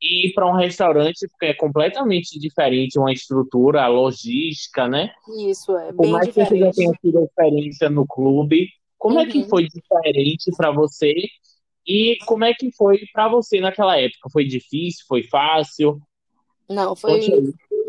e 0.00 0.28
ir 0.28 0.32
para 0.32 0.46
um 0.46 0.56
restaurante 0.56 1.28
que 1.38 1.46
é 1.46 1.54
completamente 1.54 2.38
diferente, 2.38 2.98
uma 2.98 3.12
estrutura, 3.12 3.82
a 3.82 3.88
logística, 3.88 4.88
né? 4.88 5.12
Isso, 5.48 5.76
é 5.76 5.92
bem 5.92 5.96
Como 5.96 6.16
é 6.16 6.26
que 6.26 6.32
você 6.32 6.58
já 6.58 6.70
tem 6.70 6.90
tido 7.02 7.24
experiência 7.24 7.90
no 7.90 8.06
clube? 8.06 8.68
Como 8.96 9.16
uhum. 9.16 9.22
é 9.22 9.26
que 9.26 9.38
uhum. 9.38 9.48
foi 9.48 9.68
diferente 9.68 10.50
para 10.56 10.70
você? 10.70 11.14
E 11.86 12.16
como 12.26 12.44
é 12.44 12.54
que 12.54 12.70
foi 12.72 13.00
para 13.12 13.28
você 13.28 13.60
naquela 13.60 13.98
época? 13.98 14.30
Foi 14.32 14.44
difícil? 14.44 15.04
Foi 15.06 15.22
fácil? 15.22 16.00
Não, 16.68 16.94
foi, 16.94 17.20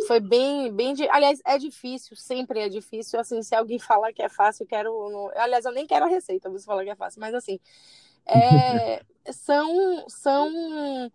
foi 0.08 0.20
bem, 0.20 0.74
bem. 0.74 0.96
Aliás, 1.12 1.40
é 1.46 1.58
difícil, 1.58 2.16
sempre 2.18 2.60
é 2.60 2.68
difícil. 2.68 3.20
Assim, 3.20 3.42
se 3.44 3.56
alguém 3.56 3.78
falar 3.80 4.12
que 4.12 4.24
é 4.24 4.30
fácil, 4.30 4.64
eu 4.64 4.68
quero. 4.68 5.10
Não... 5.10 5.32
Aliás, 5.36 5.66
eu 5.66 5.72
nem 5.72 5.86
quero 5.86 6.06
a 6.06 6.10
receita, 6.10 6.50
você 6.50 6.66
falar 6.66 6.84
que 6.84 6.90
é 6.90 6.96
fácil, 6.96 7.22
mas 7.22 7.34
assim. 7.34 7.60
É... 8.26 9.02
são. 9.32 10.06
são 10.10 11.12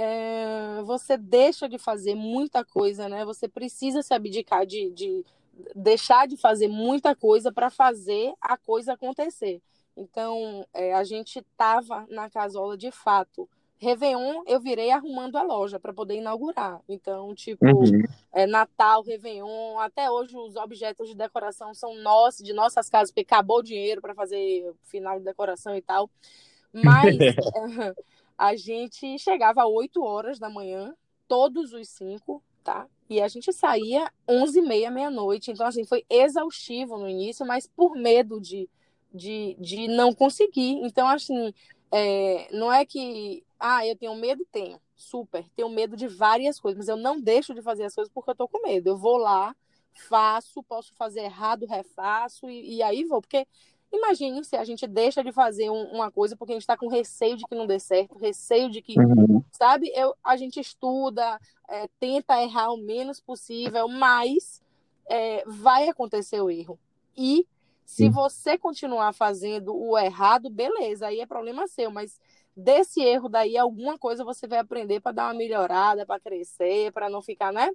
é... 0.00 0.82
você 0.84 1.16
deixa 1.16 1.68
de 1.68 1.78
fazer 1.78 2.14
muita 2.14 2.64
coisa, 2.64 3.08
né? 3.08 3.24
Você 3.24 3.48
precisa 3.48 4.02
se 4.02 4.14
abdicar 4.14 4.64
de, 4.64 4.90
de 4.90 5.24
deixar 5.74 6.26
de 6.26 6.36
fazer 6.36 6.68
muita 6.68 7.14
coisa 7.14 7.52
para 7.52 7.70
fazer 7.70 8.32
a 8.40 8.56
coisa 8.56 8.92
acontecer. 8.92 9.60
Então, 9.96 10.64
é, 10.72 10.94
a 10.94 11.02
gente 11.02 11.40
estava 11.40 12.06
na 12.08 12.30
casola 12.30 12.76
de 12.76 12.90
fato 12.92 13.48
Réveillon, 13.80 14.42
eu 14.46 14.60
virei 14.60 14.90
arrumando 14.90 15.36
a 15.36 15.42
loja 15.42 15.78
para 15.78 15.92
poder 15.92 16.16
inaugurar. 16.16 16.80
Então, 16.88 17.32
tipo, 17.34 17.64
uhum. 17.64 18.02
é, 18.32 18.44
Natal, 18.44 19.02
Réveillon, 19.02 19.78
até 19.78 20.10
hoje 20.10 20.36
os 20.36 20.56
objetos 20.56 21.08
de 21.08 21.14
decoração 21.14 21.72
são 21.72 21.94
nossos, 22.02 22.44
de 22.44 22.52
nossas 22.52 22.90
casas, 22.90 23.10
porque 23.10 23.20
acabou 23.20 23.58
o 23.58 23.62
dinheiro 23.62 24.00
para 24.00 24.14
fazer 24.14 24.72
final 24.82 25.18
de 25.18 25.24
decoração 25.24 25.76
e 25.76 25.82
tal. 25.82 26.10
Mas 26.72 27.16
a 28.38 28.54
gente 28.54 29.18
chegava 29.18 29.62
às 29.62 29.68
8 29.68 30.02
horas 30.02 30.38
da 30.38 30.48
manhã, 30.48 30.94
todos 31.26 31.72
os 31.72 31.88
cinco, 31.88 32.42
tá? 32.62 32.86
E 33.10 33.20
a 33.20 33.26
gente 33.26 33.52
saía 33.52 34.10
11 34.28 34.58
e 34.58 34.62
meia, 34.62 34.90
meia-noite. 34.90 35.50
Então, 35.50 35.66
assim, 35.66 35.84
foi 35.84 36.04
exaustivo 36.08 36.96
no 36.96 37.08
início, 37.08 37.44
mas 37.44 37.66
por 37.66 37.96
medo 37.96 38.40
de, 38.40 38.68
de, 39.12 39.56
de 39.58 39.88
não 39.88 40.14
conseguir. 40.14 40.78
Então, 40.84 41.08
assim, 41.08 41.52
é, 41.90 42.48
não 42.52 42.72
é 42.72 42.84
que 42.86 43.44
ah, 43.58 43.84
eu 43.86 43.96
tenho 43.96 44.14
medo? 44.14 44.46
Tenho. 44.52 44.80
Super. 44.94 45.48
Tenho 45.56 45.68
medo 45.68 45.96
de 45.96 46.06
várias 46.06 46.60
coisas, 46.60 46.78
mas 46.78 46.88
eu 46.88 46.96
não 46.96 47.20
deixo 47.20 47.54
de 47.54 47.62
fazer 47.62 47.84
as 47.84 47.94
coisas 47.94 48.12
porque 48.12 48.30
eu 48.30 48.34
tô 48.36 48.46
com 48.48 48.62
medo. 48.62 48.88
Eu 48.88 48.96
vou 48.96 49.16
lá, 49.16 49.54
faço, 50.08 50.62
posso 50.62 50.94
fazer 50.94 51.20
errado, 51.20 51.66
refaço 51.66 52.48
e, 52.48 52.76
e 52.76 52.82
aí 52.82 53.04
vou. 53.04 53.20
Porque 53.20 53.46
imagine 53.92 54.44
se 54.44 54.56
a 54.56 54.64
gente 54.64 54.86
deixa 54.86 55.22
de 55.22 55.32
fazer 55.32 55.70
um, 55.70 55.84
uma 55.92 56.10
coisa 56.10 56.36
porque 56.36 56.52
a 56.52 56.54
gente 56.54 56.62
está 56.62 56.76
com 56.76 56.88
receio 56.88 57.36
de 57.36 57.44
que 57.44 57.54
não 57.54 57.66
dê 57.66 57.78
certo, 57.78 58.18
receio 58.18 58.70
de 58.70 58.82
que, 58.82 58.98
uhum. 58.98 59.42
sabe? 59.50 59.90
Eu, 59.94 60.14
a 60.22 60.36
gente 60.36 60.60
estuda, 60.60 61.40
é, 61.68 61.88
tenta 61.98 62.42
errar 62.42 62.72
o 62.72 62.76
menos 62.76 63.20
possível, 63.20 63.88
mas 63.88 64.62
é, 65.08 65.42
vai 65.46 65.88
acontecer 65.88 66.40
o 66.40 66.50
erro. 66.50 66.78
E 67.16 67.46
se 67.84 68.04
Sim. 68.04 68.10
você 68.10 68.58
continuar 68.58 69.14
fazendo 69.14 69.74
o 69.74 69.96
errado, 69.96 70.50
beleza, 70.50 71.06
aí 71.06 71.20
é 71.20 71.26
problema 71.26 71.66
seu, 71.66 71.90
mas 71.90 72.20
desse 72.54 73.00
erro 73.00 73.28
daí, 73.28 73.56
alguma 73.56 73.96
coisa 73.96 74.24
você 74.24 74.46
vai 74.46 74.58
aprender 74.58 75.00
para 75.00 75.12
dar 75.12 75.24
uma 75.28 75.34
melhorada, 75.34 76.04
para 76.04 76.20
crescer, 76.20 76.92
para 76.92 77.08
não 77.08 77.22
ficar, 77.22 77.52
né? 77.52 77.70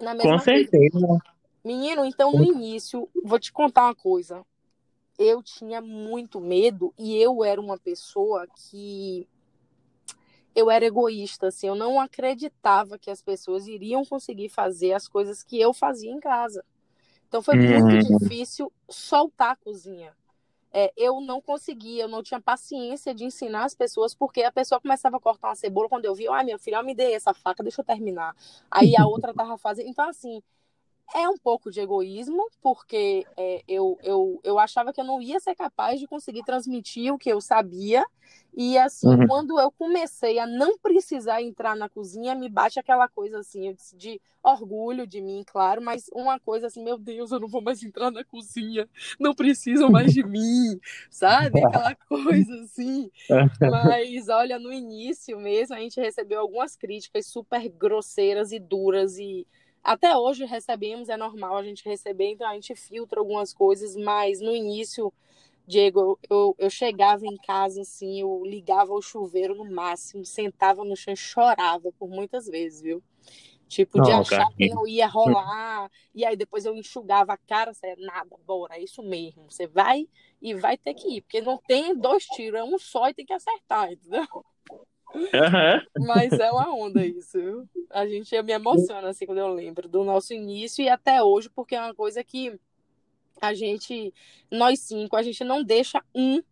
Na 0.00 0.14
mesma 0.14 0.32
Com 0.32 0.38
certeza. 0.38 0.98
Coisa. 0.98 1.22
Menino, 1.62 2.04
então 2.04 2.32
no 2.32 2.42
início, 2.42 3.08
vou 3.22 3.38
te 3.38 3.52
contar 3.52 3.84
uma 3.84 3.94
coisa. 3.94 4.44
Eu 5.22 5.42
tinha 5.42 5.82
muito 5.82 6.40
medo 6.40 6.94
e 6.98 7.14
eu 7.16 7.44
era 7.44 7.60
uma 7.60 7.78
pessoa 7.78 8.46
que 8.46 9.28
eu 10.54 10.70
era 10.70 10.84
egoísta, 10.84 11.48
assim, 11.48 11.68
eu 11.68 11.74
não 11.74 12.00
acreditava 12.00 12.98
que 12.98 13.10
as 13.10 13.22
pessoas 13.22 13.66
iriam 13.68 14.04
conseguir 14.04 14.48
fazer 14.48 14.94
as 14.94 15.06
coisas 15.06 15.42
que 15.42 15.60
eu 15.60 15.72
fazia 15.72 16.10
em 16.10 16.18
casa. 16.18 16.64
Então 17.28 17.42
foi 17.42 17.54
muito 17.54 17.86
hum. 17.86 18.18
difícil 18.18 18.72
soltar 18.88 19.52
a 19.52 19.56
cozinha 19.56 20.12
é, 20.72 20.92
eu 20.96 21.20
não 21.20 21.40
conseguia, 21.40 22.04
eu 22.04 22.08
não 22.08 22.22
tinha 22.22 22.40
paciência 22.40 23.14
de 23.14 23.24
ensinar 23.24 23.64
as 23.64 23.74
pessoas, 23.74 24.14
porque 24.14 24.42
a 24.42 24.52
pessoa 24.52 24.80
começava 24.80 25.16
a 25.16 25.20
cortar 25.20 25.48
uma 25.48 25.54
cebola 25.56 25.88
quando 25.88 26.04
eu 26.04 26.14
vi, 26.14 26.28
ai, 26.28 26.44
meu 26.44 26.58
filho, 26.58 26.82
me 26.84 26.94
dê 26.94 27.12
essa 27.12 27.34
faca, 27.34 27.62
deixa 27.62 27.80
eu 27.80 27.84
terminar. 27.84 28.34
Aí 28.70 28.96
a 28.96 29.04
outra 29.06 29.34
tava 29.34 29.58
fazendo. 29.58 29.88
Então, 29.88 30.08
assim, 30.08 30.40
é 31.14 31.28
um 31.28 31.36
pouco 31.36 31.70
de 31.70 31.80
egoísmo, 31.80 32.48
porque 32.62 33.26
é, 33.36 33.62
eu, 33.66 33.98
eu, 34.02 34.40
eu 34.44 34.58
achava 34.58 34.92
que 34.92 35.00
eu 35.00 35.04
não 35.04 35.20
ia 35.20 35.40
ser 35.40 35.54
capaz 35.54 35.98
de 35.98 36.06
conseguir 36.06 36.44
transmitir 36.44 37.12
o 37.12 37.18
que 37.18 37.30
eu 37.30 37.40
sabia. 37.40 38.04
E 38.56 38.76
assim, 38.76 39.08
uhum. 39.08 39.26
quando 39.26 39.60
eu 39.60 39.70
comecei 39.70 40.38
a 40.38 40.46
não 40.46 40.76
precisar 40.78 41.40
entrar 41.40 41.76
na 41.76 41.88
cozinha, 41.88 42.34
me 42.34 42.48
bate 42.48 42.80
aquela 42.80 43.08
coisa 43.08 43.38
assim, 43.38 43.74
de 43.94 44.20
orgulho 44.42 45.06
de 45.06 45.20
mim, 45.20 45.44
claro, 45.46 45.80
mas 45.82 46.06
uma 46.12 46.38
coisa 46.40 46.66
assim, 46.66 46.82
meu 46.82 46.98
Deus, 46.98 47.30
eu 47.30 47.38
não 47.38 47.48
vou 47.48 47.62
mais 47.62 47.82
entrar 47.82 48.10
na 48.10 48.24
cozinha, 48.24 48.88
não 49.18 49.34
precisam 49.34 49.90
mais 49.90 50.12
de 50.12 50.24
mim, 50.24 50.80
sabe? 51.10 51.64
Aquela 51.64 51.94
coisa 52.08 52.54
assim. 52.62 53.10
Mas 53.60 54.28
olha, 54.28 54.58
no 54.58 54.72
início 54.72 55.38
mesmo, 55.38 55.76
a 55.76 55.78
gente 55.78 56.00
recebeu 56.00 56.40
algumas 56.40 56.74
críticas 56.74 57.26
super 57.26 57.68
grosseiras 57.68 58.50
e 58.50 58.58
duras 58.58 59.18
e 59.18 59.46
até 59.82 60.16
hoje 60.16 60.44
recebemos, 60.44 61.08
é 61.08 61.16
normal 61.16 61.56
a 61.56 61.62
gente 61.62 61.88
receber, 61.88 62.32
então 62.32 62.48
a 62.48 62.54
gente 62.54 62.74
filtra 62.74 63.18
algumas 63.18 63.54
coisas, 63.54 63.96
mas 63.96 64.40
no 64.40 64.54
início, 64.54 65.12
Diego, 65.66 66.18
eu, 66.28 66.54
eu 66.58 66.70
chegava 66.70 67.24
em 67.24 67.36
casa 67.36 67.82
assim, 67.82 68.20
eu 68.20 68.42
ligava 68.44 68.92
o 68.92 69.02
chuveiro 69.02 69.54
no 69.54 69.70
máximo, 69.70 70.24
sentava 70.24 70.84
no 70.84 70.96
chão 70.96 71.14
e 71.14 71.16
chorava 71.16 71.90
por 71.98 72.08
muitas 72.08 72.46
vezes, 72.46 72.82
viu? 72.82 73.02
Tipo, 73.68 74.02
de 74.02 74.10
achar 74.10 74.38
cara. 74.38 74.54
que 74.56 74.68
não 74.68 74.84
ia 74.84 75.06
rolar, 75.06 75.88
e 76.12 76.24
aí 76.24 76.36
depois 76.36 76.64
eu 76.64 76.74
enxugava 76.74 77.34
a 77.34 77.36
cara, 77.36 77.70
é 77.84 77.94
nada, 77.96 78.36
bora, 78.44 78.76
é 78.76 78.82
isso 78.82 79.00
mesmo. 79.00 79.48
Você 79.48 79.68
vai 79.68 80.08
e 80.42 80.52
vai 80.54 80.76
ter 80.76 80.92
que 80.92 81.16
ir, 81.16 81.20
porque 81.22 81.40
não 81.40 81.56
tem 81.56 81.96
dois 81.96 82.24
tiros, 82.24 82.58
é 82.58 82.64
um 82.64 82.76
só 82.78 83.08
e 83.08 83.14
tem 83.14 83.24
que 83.24 83.32
acertar, 83.32 83.92
entendeu? 83.92 84.26
Uhum. 85.14 86.06
Mas 86.06 86.32
é 86.32 86.50
uma 86.50 86.72
onda 86.74 87.04
isso. 87.04 87.66
A 87.90 88.06
gente 88.06 88.34
eu 88.34 88.44
me 88.44 88.52
emociona 88.52 89.08
assim 89.08 89.26
quando 89.26 89.38
eu 89.38 89.48
lembro 89.48 89.88
do 89.88 90.04
nosso 90.04 90.32
início 90.32 90.82
e 90.82 90.88
até 90.88 91.22
hoje, 91.22 91.48
porque 91.48 91.74
é 91.74 91.80
uma 91.80 91.94
coisa 91.94 92.22
que 92.22 92.58
a 93.40 93.54
gente, 93.54 94.12
nós 94.50 94.80
cinco, 94.80 95.16
a 95.16 95.22
gente 95.22 95.42
não 95.42 95.64
deixa 95.64 96.02
um 96.14 96.42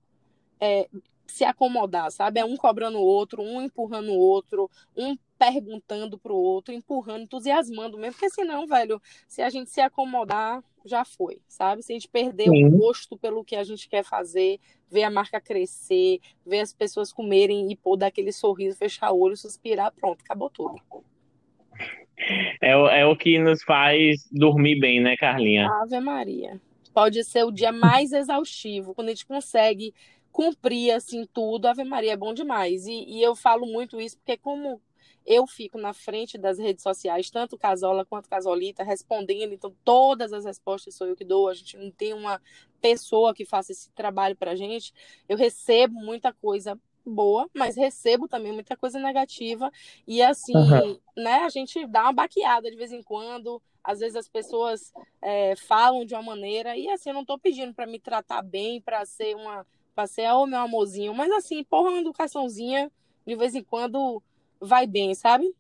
é, 0.61 0.88
se 1.29 1.45
acomodar, 1.45 2.11
sabe? 2.11 2.41
É 2.41 2.45
um 2.45 2.57
cobrando 2.57 2.99
o 2.99 3.05
outro, 3.05 3.43
um 3.43 3.62
empurrando 3.62 4.11
o 4.11 4.19
outro, 4.19 4.71
um 4.97 5.17
perguntando 5.38 6.19
pro 6.19 6.35
outro, 6.35 6.75
empurrando, 6.75 7.23
entusiasmando 7.23 7.97
mesmo, 7.97 8.14
porque 8.14 8.31
senão, 8.31 8.67
velho, 8.67 9.01
se 9.29 9.41
a 9.41 9.49
gente 9.49 9.71
se 9.71 9.81
acomodar, 9.81 10.62
já 10.85 11.05
foi, 11.05 11.38
sabe? 11.47 11.83
Se 11.83 11.93
a 11.93 11.95
gente 11.95 12.09
perder 12.09 12.49
Sim. 12.49 12.64
o 12.64 12.71
gosto 12.71 13.17
pelo 13.17 13.45
que 13.45 13.55
a 13.55 13.62
gente 13.62 13.88
quer 13.88 14.03
fazer, 14.03 14.59
ver 14.91 15.05
a 15.05 15.11
marca 15.11 15.41
crescer, 15.41 16.19
ver 16.45 16.61
as 16.61 16.73
pessoas 16.73 17.12
comerem 17.12 17.71
e 17.71 17.77
pôr 17.77 17.97
daquele 17.97 18.33
sorriso, 18.33 18.79
fechar 18.79 19.12
o 19.12 19.21
olho, 19.21 19.37
suspirar, 19.37 19.93
pronto, 19.93 20.23
acabou 20.25 20.51
tudo. 20.51 20.81
É, 22.61 23.01
é 23.01 23.07
o 23.07 23.17
que 23.17 23.38
nos 23.38 23.62
faz 23.62 24.27
dormir 24.33 24.81
bem, 24.81 25.01
né, 25.01 25.17
Carlinha? 25.17 25.69
Ave 25.83 26.01
Maria. 26.01 26.61
Pode 26.93 27.23
ser 27.23 27.45
o 27.45 27.53
dia 27.53 27.71
mais 27.71 28.12
exaustivo, 28.12 28.93
quando 28.93 29.09
a 29.09 29.11
gente 29.11 29.27
consegue 29.27 29.95
cumprir 30.38 30.92
assim 30.92 31.27
tudo, 31.27 31.66
Ave 31.66 31.83
Maria 31.83 32.12
é 32.12 32.16
bom 32.16 32.33
demais. 32.33 32.87
E, 32.87 33.05
e 33.09 33.20
eu 33.20 33.35
falo 33.35 33.66
muito 33.66 34.01
isso 34.01 34.16
porque 34.18 34.37
como 34.37 34.81
eu 35.27 35.48
fico 35.48 35.77
na 35.77 35.92
frente 35.92 36.38
das 36.38 36.61
redes 36.61 36.85
sociais, 36.85 37.29
tanto 37.29 37.59
Casola 37.59 38.05
quanto 38.05 38.29
Casolita, 38.31 38.85
respondendo, 38.85 39.53
então 39.53 39.74
todas 39.85 40.33
as 40.33 40.44
respostas 40.44 40.94
sou 40.94 41.09
eu 41.09 41.16
que 41.16 41.24
dou, 41.24 41.48
a 41.48 41.55
gente 41.55 41.77
não 41.77 41.90
tem 41.90 42.14
uma 42.14 42.40
pessoa 42.81 43.35
que 43.35 43.44
faça 43.44 43.72
esse 43.72 43.90
trabalho 43.90 44.37
pra 44.37 44.55
gente. 44.55 44.94
Eu 45.29 45.37
recebo 45.37 45.94
muita 45.94 46.33
coisa 46.33 46.79
boa, 47.05 47.51
mas 47.53 47.74
recebo 47.74 48.29
também 48.29 48.53
muita 48.53 48.77
coisa 48.77 49.01
negativa. 49.01 49.72
E 50.07 50.22
assim, 50.22 50.55
uhum. 50.55 51.01
né, 51.16 51.40
a 51.40 51.48
gente 51.48 51.85
dá 51.88 52.05
uma 52.05 52.12
baqueada 52.12 52.70
de 52.70 52.77
vez 52.77 52.92
em 52.92 53.03
quando. 53.03 53.61
Às 53.83 53.98
vezes 53.98 54.14
as 54.14 54.29
pessoas 54.29 54.92
é, 55.20 55.57
falam 55.57 56.05
de 56.05 56.14
uma 56.14 56.22
maneira, 56.22 56.77
e 56.77 56.88
assim, 56.88 57.11
eu 57.11 57.14
não 57.14 57.22
estou 57.22 57.38
pedindo 57.38 57.74
para 57.74 57.88
me 57.88 57.98
tratar 57.98 58.40
bem, 58.40 58.81
para 58.81 59.05
ser 59.05 59.35
uma. 59.35 59.66
Para 59.98 60.06
ser, 60.06 60.30
ô 60.30 60.42
oh, 60.42 60.46
meu 60.46 60.61
amorzinho, 60.61 61.12
mas 61.12 61.28
assim, 61.32 61.64
porra, 61.64 61.90
uma 61.90 61.98
educaçãozinha, 61.98 62.88
de 63.26 63.34
vez 63.34 63.56
em 63.56 63.64
quando 63.64 64.22
vai 64.61 64.87
bem, 64.87 65.12
sabe? 65.12 65.52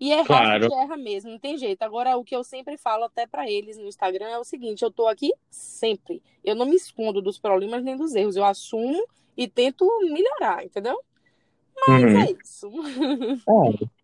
E 0.00 0.10
errar, 0.10 0.26
claro. 0.26 0.50
a 0.50 0.60
gente 0.68 0.74
erra 0.74 0.96
mesmo, 0.96 1.30
não 1.30 1.38
tem 1.38 1.56
jeito. 1.56 1.80
Agora, 1.84 2.16
o 2.16 2.24
que 2.24 2.34
eu 2.34 2.42
sempre 2.42 2.76
falo 2.76 3.04
até 3.04 3.24
para 3.24 3.48
eles 3.48 3.78
no 3.78 3.86
Instagram 3.86 4.26
é 4.26 4.36
o 4.36 4.42
seguinte: 4.42 4.82
eu 4.82 4.90
tô 4.90 5.06
aqui 5.06 5.32
sempre. 5.48 6.20
Eu 6.42 6.56
não 6.56 6.66
me 6.66 6.74
escondo 6.74 7.22
dos 7.22 7.38
problemas 7.38 7.84
nem 7.84 7.96
dos 7.96 8.16
erros. 8.16 8.34
Eu 8.34 8.44
assumo 8.44 9.00
e 9.36 9.46
tento 9.46 9.86
melhorar, 10.02 10.64
entendeu? 10.64 10.98
Mas 11.86 12.02
uhum. 12.02 12.18
é 12.18 12.32
isso. 12.42 12.70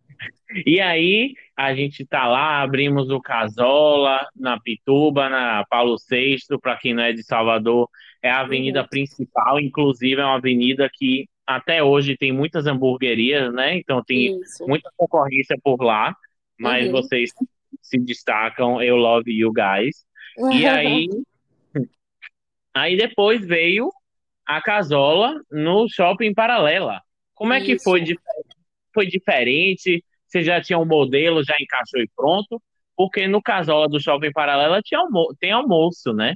É. 0.55 0.63
E 0.67 0.81
aí, 0.81 1.35
a 1.57 1.75
gente 1.75 2.05
tá 2.05 2.27
lá, 2.27 2.63
abrimos 2.63 3.09
o 3.09 3.21
Casola, 3.21 4.27
na 4.37 4.61
Pituba, 4.61 5.29
na 5.29 5.65
Paulo 5.69 5.97
VI, 6.09 6.37
para 6.61 6.77
quem 6.77 6.93
não 6.93 7.03
é 7.03 7.13
de 7.13 7.23
Salvador, 7.23 7.89
é 8.23 8.31
a 8.31 8.41
avenida 8.41 8.83
uhum. 8.83 8.89
principal, 8.89 9.61
inclusive 9.61 10.21
é 10.21 10.25
uma 10.25 10.37
avenida 10.37 10.89
que 10.93 11.29
até 11.47 11.83
hoje 11.83 12.17
tem 12.17 12.33
muitas 12.33 12.67
hamburguerias, 12.67 13.53
né? 13.53 13.77
Então 13.77 14.03
tem 14.05 14.41
Isso. 14.41 14.67
muita 14.67 14.91
concorrência 14.97 15.57
por 15.63 15.83
lá, 15.83 16.15
mas 16.59 16.87
uhum. 16.87 16.93
vocês 16.93 17.31
se 17.83 17.99
destacam, 17.99 18.81
eu 18.83 18.97
love 18.97 19.31
you 19.33 19.53
guys. 19.53 20.05
E 20.53 20.67
aí, 20.67 21.09
aí 22.75 22.97
depois 22.97 23.45
veio 23.45 23.91
a 24.47 24.61
Casola 24.61 25.35
no 25.51 25.89
Shopping 25.89 26.35
Paralela. 26.35 27.01
Como 27.35 27.53
é 27.53 27.59
Isso. 27.59 27.67
que 27.67 27.79
foi? 27.83 28.05
Foi 28.93 29.07
diferente? 29.07 30.05
Você 30.27 30.43
já 30.43 30.61
tinha 30.61 30.79
um 30.79 30.85
modelo, 30.85 31.43
já 31.43 31.57
encaixou 31.59 32.01
e 32.01 32.09
pronto? 32.15 32.63
Porque 32.97 33.27
no 33.27 33.43
Casola 33.43 33.89
do 33.89 34.01
Shopping 34.01 34.33
Paralela 34.33 34.81
tinha 34.83 35.01
almo 35.01 35.35
tem 35.41 35.51
almoço, 35.51 36.13
né? 36.13 36.35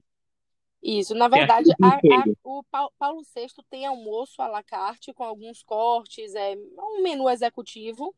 Isso, 0.85 1.15
na 1.15 1.29
verdade, 1.29 1.71
a, 1.83 1.95
a, 1.95 2.25
o 2.45 2.63
Paulo 2.99 3.23
VI 3.35 3.47
tem 3.71 3.87
almoço 3.87 4.43
à 4.43 4.47
la 4.47 4.63
carte 4.63 5.15
com 5.15 5.25
alguns 5.25 5.63
cortes, 5.63 6.35
é 6.35 6.55
um 6.79 7.03
menu 7.03 7.31
executivo. 7.31 8.15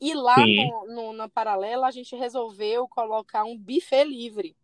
E 0.00 0.12
lá 0.12 0.34
no, 0.36 0.86
no, 0.88 1.12
na 1.12 1.28
paralela 1.28 1.86
a 1.86 1.92
gente 1.92 2.16
resolveu 2.16 2.88
colocar 2.88 3.44
um 3.44 3.56
buffet 3.56 4.02
livre. 4.02 4.56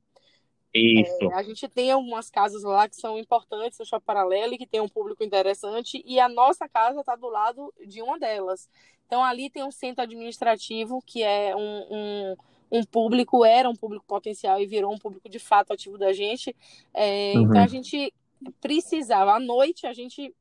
Isso. 0.74 1.16
É, 1.22 1.34
a 1.34 1.42
gente 1.44 1.68
tem 1.68 1.92
algumas 1.92 2.28
casas 2.28 2.64
lá 2.64 2.88
que 2.88 2.96
são 2.96 3.16
importantes 3.16 3.78
no 3.78 3.86
Shopping 3.86 4.04
Paralelo 4.04 4.54
e 4.54 4.58
que 4.58 4.66
tem 4.66 4.80
um 4.80 4.88
público 4.88 5.22
interessante, 5.22 6.02
e 6.04 6.18
a 6.18 6.28
nossa 6.28 6.68
casa 6.68 6.98
está 6.98 7.14
do 7.14 7.28
lado 7.28 7.72
de 7.86 8.02
uma 8.02 8.18
delas. 8.18 8.68
Então, 9.06 9.24
ali 9.24 9.48
tem 9.48 9.62
um 9.62 9.70
centro 9.70 10.02
administrativo, 10.02 11.00
que 11.06 11.22
é 11.22 11.54
um, 11.54 11.86
um, 11.88 12.36
um 12.70 12.84
público, 12.84 13.44
era 13.44 13.68
um 13.68 13.74
público 13.74 14.04
potencial 14.06 14.60
e 14.60 14.66
virou 14.66 14.92
um 14.92 14.98
público 14.98 15.28
de 15.28 15.38
fato 15.38 15.72
ativo 15.72 15.98
da 15.98 16.12
gente. 16.12 16.54
É, 16.94 17.32
uhum. 17.34 17.42
Então, 17.42 17.62
a 17.62 17.66
gente 17.66 18.12
precisava, 18.60 19.34
à 19.34 19.40
noite, 19.40 19.86
a 19.86 19.92
gente 19.92 20.34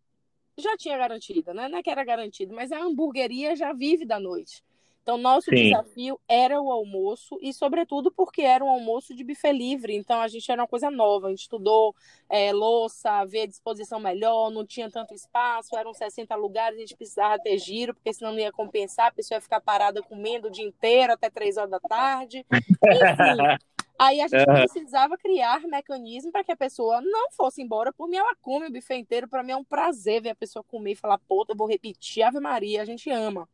já 0.57 0.75
tinha 0.77 0.97
garantida, 0.97 1.53
né? 1.53 1.67
Não 1.67 1.77
é 1.77 1.83
que 1.83 1.89
era 1.89 2.03
garantido, 2.03 2.53
mas 2.53 2.71
a 2.71 2.81
hamburgueria 2.81 3.55
já 3.55 3.73
vive 3.73 4.05
da 4.05 4.19
noite. 4.19 4.63
Então, 5.07 5.17
nosso 5.17 5.49
Sim. 5.49 5.55
desafio 5.55 6.19
era 6.27 6.61
o 6.61 6.69
almoço, 6.69 7.39
e 7.41 7.53
sobretudo 7.53 8.11
porque 8.11 8.41
era 8.41 8.61
um 8.61 8.67
almoço 8.67 9.15
de 9.15 9.23
buffet 9.23 9.53
livre. 9.53 9.95
Então, 9.95 10.19
a 10.19 10.27
gente 10.27 10.51
era 10.51 10.61
uma 10.61 10.67
coisa 10.67 10.91
nova. 10.91 11.27
A 11.27 11.29
gente 11.29 11.43
estudou 11.43 11.95
é, 12.29 12.51
louça, 12.51 13.23
ver 13.23 13.43
a 13.43 13.45
disposição 13.45 14.01
melhor, 14.01 14.51
não 14.51 14.65
tinha 14.65 14.91
tanto 14.91 15.13
espaço, 15.13 15.77
eram 15.77 15.93
60 15.93 16.35
lugares, 16.35 16.75
a 16.75 16.81
gente 16.81 16.97
precisava 16.97 17.41
ter 17.41 17.57
giro, 17.57 17.93
porque 17.93 18.11
senão 18.11 18.33
não 18.33 18.39
ia 18.39 18.51
compensar, 18.51 19.07
a 19.07 19.11
pessoa 19.11 19.37
ia 19.37 19.41
ficar 19.41 19.61
parada 19.61 20.03
comendo 20.03 20.49
o 20.49 20.51
dia 20.51 20.65
inteiro 20.65 21.13
até 21.13 21.29
3 21.29 21.55
horas 21.55 21.71
da 21.71 21.79
tarde. 21.79 22.45
Enfim. 22.51 22.67
Aí 23.99 24.21
a 24.21 24.27
gente 24.27 24.45
precisava 24.45 25.17
criar 25.17 25.61
mecanismo 25.61 26.31
para 26.31 26.43
que 26.43 26.51
a 26.51 26.57
pessoa 26.57 27.01
não 27.01 27.31
fosse 27.31 27.63
embora. 27.63 27.91
Por 27.91 28.07
mim, 28.07 28.17
ela 28.17 28.35
come 28.41 28.67
o 28.67 28.71
buffet 28.71 28.97
inteiro. 28.97 29.27
Para 29.27 29.41
mim 29.41 29.53
é 29.53 29.55
um 29.55 29.63
prazer 29.63 30.21
ver 30.21 30.29
a 30.31 30.35
pessoa 30.35 30.63
comer 30.63 30.91
e 30.91 30.95
falar, 30.95 31.17
pô, 31.17 31.43
eu 31.49 31.55
vou 31.55 31.67
repetir 31.67 32.21
Ave 32.21 32.39
Maria, 32.39 32.83
a 32.83 32.85
gente 32.85 33.09
ama. 33.09 33.49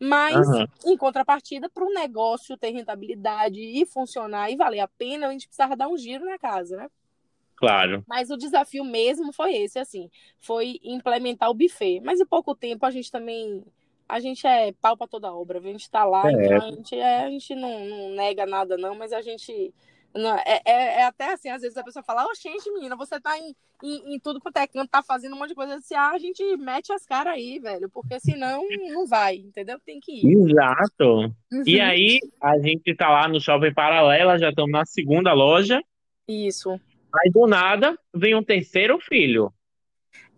Mas, 0.00 0.48
uhum. 0.48 0.66
em 0.86 0.96
contrapartida, 0.96 1.68
para 1.68 1.84
o 1.84 1.92
negócio 1.92 2.56
ter 2.56 2.70
rentabilidade 2.70 3.60
e 3.60 3.84
funcionar 3.84 4.50
e 4.50 4.56
valer 4.56 4.80
a 4.80 4.88
pena, 4.88 5.28
a 5.28 5.32
gente 5.32 5.46
precisava 5.46 5.76
dar 5.76 5.88
um 5.88 5.96
giro 5.98 6.24
na 6.24 6.38
casa, 6.38 6.74
né? 6.74 6.88
Claro. 7.54 8.02
Mas 8.08 8.30
o 8.30 8.38
desafio 8.38 8.82
mesmo 8.82 9.30
foi 9.34 9.54
esse, 9.54 9.78
assim, 9.78 10.10
foi 10.38 10.80
implementar 10.82 11.50
o 11.50 11.54
buffet. 11.54 12.00
Mas 12.00 12.18
em 12.18 12.24
pouco 12.24 12.54
tempo 12.54 12.86
a 12.86 12.90
gente 12.90 13.12
também. 13.12 13.62
A 14.08 14.18
gente 14.18 14.44
é 14.44 14.72
pau 14.72 14.96
para 14.96 15.06
toda 15.06 15.32
obra, 15.32 15.58
a 15.58 15.62
gente 15.62 15.82
está 15.82 16.04
lá, 16.04 16.28
é. 16.28 16.32
então 16.32 16.56
a 16.56 16.70
gente, 16.72 16.94
é, 16.96 17.20
a 17.20 17.30
gente 17.30 17.54
não, 17.54 17.84
não 17.84 18.10
nega 18.16 18.44
nada, 18.44 18.76
não, 18.76 18.92
mas 18.96 19.12
a 19.12 19.20
gente 19.20 19.72
não, 20.14 20.36
é, 20.38 20.60
é, 20.64 20.72
é, 21.00 21.04
até 21.04 21.32
assim, 21.32 21.48
às 21.48 21.62
vezes 21.62 21.76
a 21.76 21.84
pessoa 21.84 22.02
fala, 22.02 22.26
ô, 22.26 22.34
gente, 22.34 22.70
menina, 22.72 22.96
você 22.96 23.20
tá 23.20 23.38
em, 23.38 23.54
em, 23.82 24.14
em, 24.14 24.18
tudo 24.18 24.40
quanto 24.40 24.56
é 24.56 24.66
canto, 24.66 24.90
tá 24.90 25.02
fazendo 25.02 25.36
um 25.36 25.38
monte 25.38 25.50
de 25.50 25.54
coisa 25.54 25.76
assim, 25.76 25.94
ah, 25.94 26.10
a 26.10 26.18
gente 26.18 26.42
mete 26.56 26.92
as 26.92 27.06
caras 27.06 27.34
aí, 27.34 27.60
velho, 27.60 27.88
porque 27.88 28.18
senão 28.18 28.66
não 28.92 29.06
vai, 29.06 29.36
entendeu? 29.36 29.78
Tem 29.84 30.00
que 30.00 30.20
ir. 30.20 30.36
Exato. 30.36 31.32
Uhum. 31.52 31.62
E 31.64 31.80
aí, 31.80 32.18
a 32.42 32.58
gente 32.58 32.94
tá 32.96 33.08
lá 33.08 33.28
no 33.28 33.40
Shopping 33.40 33.72
Paralela, 33.72 34.38
já 34.38 34.50
estamos 34.50 34.72
na 34.72 34.84
segunda 34.84 35.32
loja. 35.32 35.80
Isso. 36.26 36.72
Aí, 36.72 37.30
do 37.30 37.46
nada, 37.46 37.96
vem 38.12 38.34
um 38.34 38.42
terceiro 38.42 38.98
filho. 39.00 39.52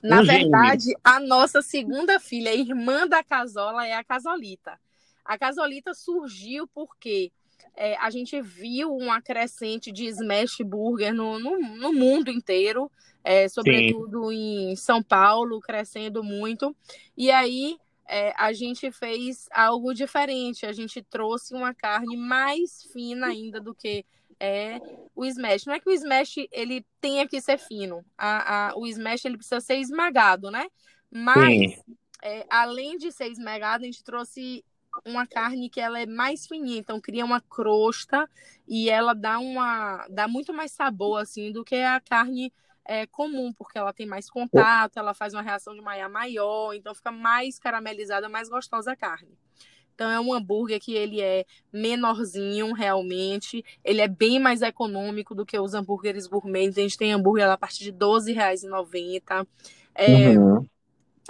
Na 0.02 0.20
um 0.20 0.24
verdade, 0.24 0.92
a 1.02 1.18
nossa 1.20 1.62
segunda 1.62 2.18
filha, 2.20 2.54
irmã 2.54 3.06
da 3.06 3.22
Casola, 3.22 3.86
é 3.86 3.94
a 3.94 4.04
Casolita. 4.04 4.78
A 5.24 5.38
Casolita 5.38 5.94
surgiu 5.94 6.68
porque 6.74 7.30
é, 7.76 7.96
a 7.96 8.10
gente 8.10 8.40
viu 8.40 8.94
uma 8.94 9.20
crescente 9.20 9.90
de 9.90 10.06
smash 10.06 10.58
burger 10.64 11.14
no, 11.14 11.38
no, 11.38 11.58
no 11.58 11.92
mundo 11.92 12.30
inteiro, 12.30 12.90
é, 13.24 13.48
sobretudo 13.48 14.30
Sim. 14.30 14.72
em 14.72 14.76
São 14.76 15.02
Paulo, 15.02 15.60
crescendo 15.60 16.22
muito. 16.22 16.76
E 17.16 17.30
aí 17.30 17.76
é, 18.06 18.34
a 18.36 18.52
gente 18.52 18.90
fez 18.90 19.48
algo 19.50 19.94
diferente, 19.94 20.66
a 20.66 20.72
gente 20.72 21.02
trouxe 21.02 21.54
uma 21.54 21.72
carne 21.72 22.16
mais 22.16 22.84
fina 22.92 23.28
ainda 23.28 23.60
do 23.60 23.74
que 23.74 24.04
é 24.38 24.80
o 25.14 25.24
smash. 25.24 25.66
Não 25.66 25.74
é 25.74 25.80
que 25.80 25.88
o 25.88 25.92
smash 25.92 26.46
ele 26.50 26.84
tenha 27.00 27.26
que 27.28 27.40
ser 27.40 27.58
fino, 27.58 28.04
a, 28.18 28.70
a 28.70 28.76
o 28.76 28.86
smash 28.86 29.24
ele 29.24 29.36
precisa 29.36 29.60
ser 29.60 29.76
esmagado, 29.76 30.50
né? 30.50 30.66
Mas 31.10 31.80
é, 32.22 32.44
além 32.50 32.98
de 32.98 33.12
ser 33.12 33.30
esmagado, 33.30 33.84
a 33.84 33.86
gente 33.86 34.02
trouxe 34.02 34.64
uma 35.04 35.26
carne 35.26 35.68
que 35.68 35.80
ela 35.80 36.00
é 36.00 36.06
mais 36.06 36.46
fininha, 36.46 36.78
então 36.78 37.00
cria 37.00 37.24
uma 37.24 37.40
crosta 37.40 38.28
e 38.68 38.88
ela 38.88 39.14
dá 39.14 39.38
uma 39.38 40.06
dá 40.08 40.28
muito 40.28 40.52
mais 40.52 40.72
sabor 40.72 41.20
assim 41.20 41.50
do 41.50 41.64
que 41.64 41.76
a 41.76 42.00
carne 42.00 42.52
é, 42.84 43.06
comum, 43.06 43.52
porque 43.52 43.78
ela 43.78 43.92
tem 43.92 44.06
mais 44.06 44.28
contato, 44.28 44.98
ela 44.98 45.14
faz 45.14 45.34
uma 45.34 45.42
reação 45.42 45.74
de 45.74 45.80
maia 45.80 46.08
maior, 46.08 46.74
então 46.74 46.94
fica 46.94 47.12
mais 47.12 47.58
caramelizada, 47.58 48.28
mais 48.28 48.48
gostosa 48.48 48.92
a 48.92 48.96
carne. 48.96 49.38
Então 49.94 50.10
é 50.10 50.18
um 50.18 50.32
hambúrguer 50.32 50.80
que 50.80 50.94
ele 50.94 51.20
é 51.20 51.44
menorzinho 51.72 52.72
realmente, 52.72 53.64
ele 53.84 54.00
é 54.00 54.08
bem 54.08 54.38
mais 54.38 54.62
econômico 54.62 55.34
do 55.34 55.46
que 55.46 55.58
os 55.58 55.74
hambúrgueres 55.74 56.26
gourmet. 56.26 56.64
Então, 56.64 56.82
a 56.82 56.88
gente 56.88 56.98
tem 56.98 57.12
hambúrguer 57.12 57.48
a 57.48 57.58
partir 57.58 57.84
de 57.84 57.90
R$12,90. 57.90 59.46
É, 59.94 60.30
uhum 60.30 60.66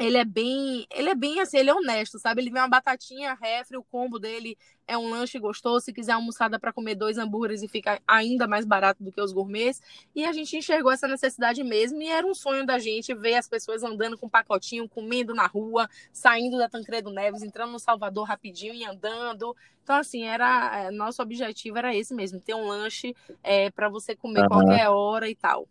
ele 0.00 0.16
é 0.16 0.24
bem, 0.24 0.86
ele 0.90 1.10
é 1.10 1.14
bem 1.14 1.40
assim, 1.40 1.58
ele 1.58 1.68
é 1.68 1.74
honesto, 1.74 2.18
sabe? 2.18 2.40
Ele 2.40 2.50
vem 2.50 2.62
uma 2.62 2.68
batatinha, 2.68 3.36
refre, 3.40 3.76
o 3.76 3.82
combo 3.82 4.18
dele 4.18 4.56
é 4.86 4.96
um 4.96 5.10
lanche 5.10 5.38
gostoso. 5.38 5.84
Se 5.84 5.92
quiser 5.92 6.12
almoçada 6.12 6.58
para 6.58 6.72
comer 6.72 6.94
dois 6.94 7.18
hambúrgueres 7.18 7.62
e 7.62 7.68
fica 7.68 8.00
ainda 8.06 8.46
mais 8.46 8.64
barato 8.64 9.04
do 9.04 9.12
que 9.12 9.20
os 9.20 9.32
gourmets. 9.32 9.82
E 10.14 10.24
a 10.24 10.32
gente 10.32 10.56
enxergou 10.56 10.90
essa 10.90 11.06
necessidade 11.06 11.62
mesmo 11.62 12.00
e 12.00 12.08
era 12.08 12.26
um 12.26 12.34
sonho 12.34 12.64
da 12.64 12.78
gente 12.78 13.14
ver 13.14 13.34
as 13.34 13.46
pessoas 13.46 13.82
andando 13.82 14.16
com 14.16 14.26
um 14.26 14.30
pacotinho, 14.30 14.88
comendo 14.88 15.34
na 15.34 15.46
rua, 15.46 15.88
saindo 16.10 16.56
da 16.56 16.68
Tancredo 16.68 17.10
Neves, 17.10 17.42
entrando 17.42 17.72
no 17.72 17.78
Salvador 17.78 18.26
rapidinho 18.26 18.74
e 18.74 18.84
andando. 18.84 19.54
Então 19.82 19.96
assim, 19.96 20.24
era 20.24 20.86
é, 20.86 20.90
nosso 20.90 21.20
objetivo 21.20 21.76
era 21.76 21.94
esse 21.94 22.14
mesmo, 22.14 22.40
ter 22.40 22.54
um 22.54 22.66
lanche 22.66 23.14
é, 23.42 23.70
para 23.70 23.90
você 23.90 24.16
comer 24.16 24.42
uhum. 24.42 24.48
qualquer 24.48 24.88
hora 24.88 25.28
e 25.28 25.34
tal. 25.34 25.68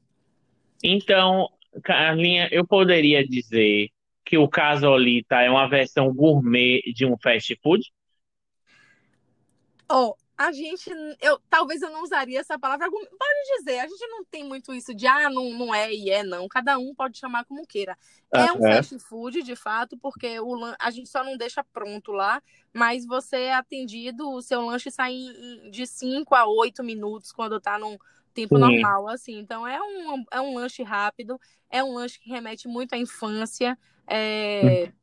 Então, 0.83 1.49
Carlinha, 1.83 2.47
eu 2.51 2.65
poderia 2.65 3.27
dizer 3.27 3.89
que 4.31 4.37
o 4.37 4.47
Casolita 4.47 5.41
é 5.41 5.49
uma 5.49 5.67
versão 5.67 6.13
gourmet 6.13 6.81
de 6.95 7.05
um 7.05 7.17
fast 7.21 7.53
food? 7.61 7.83
Oh, 9.91 10.15
a 10.37 10.53
gente, 10.53 10.89
eu 11.19 11.37
talvez 11.49 11.81
eu 11.81 11.89
não 11.89 12.01
usaria 12.01 12.39
essa 12.39 12.57
palavra, 12.57 12.89
pode 12.89 13.57
dizer, 13.57 13.79
a 13.79 13.87
gente 13.89 14.07
não 14.07 14.23
tem 14.23 14.45
muito 14.45 14.73
isso 14.73 14.95
de 14.95 15.05
ah, 15.05 15.29
não, 15.29 15.51
não 15.51 15.75
é 15.75 15.93
e 15.93 16.09
é 16.09 16.23
não, 16.23 16.47
cada 16.47 16.77
um 16.79 16.95
pode 16.95 17.17
chamar 17.17 17.43
como 17.43 17.67
queira. 17.67 17.97
É 18.33 18.53
um 18.53 18.61
fast 18.61 18.97
food, 18.99 19.43
de 19.43 19.53
fato, 19.53 19.97
porque 19.97 20.39
o, 20.39 20.55
a 20.79 20.89
gente 20.91 21.09
só 21.09 21.25
não 21.25 21.35
deixa 21.35 21.61
pronto 21.61 22.13
lá, 22.13 22.41
mas 22.73 23.05
você 23.05 23.35
é 23.35 23.53
atendido, 23.53 24.29
o 24.31 24.41
seu 24.41 24.61
lanche 24.61 24.89
sai 24.89 25.13
de 25.69 25.85
5 25.85 26.33
a 26.33 26.45
8 26.45 26.81
minutos 26.85 27.33
quando 27.33 27.59
tá 27.59 27.77
num 27.77 27.97
tempo 28.33 28.55
Sim. 28.55 28.61
normal, 28.61 29.09
assim. 29.09 29.37
Então 29.39 29.67
é 29.67 29.77
um, 29.81 30.23
é 30.31 30.39
um 30.39 30.55
lanche 30.55 30.83
rápido, 30.83 31.37
é 31.69 31.83
um 31.83 31.95
lanche 31.95 32.17
que 32.17 32.29
remete 32.29 32.65
muito 32.69 32.93
à 32.93 32.97
infância. 32.97 33.77
É, 34.07 34.93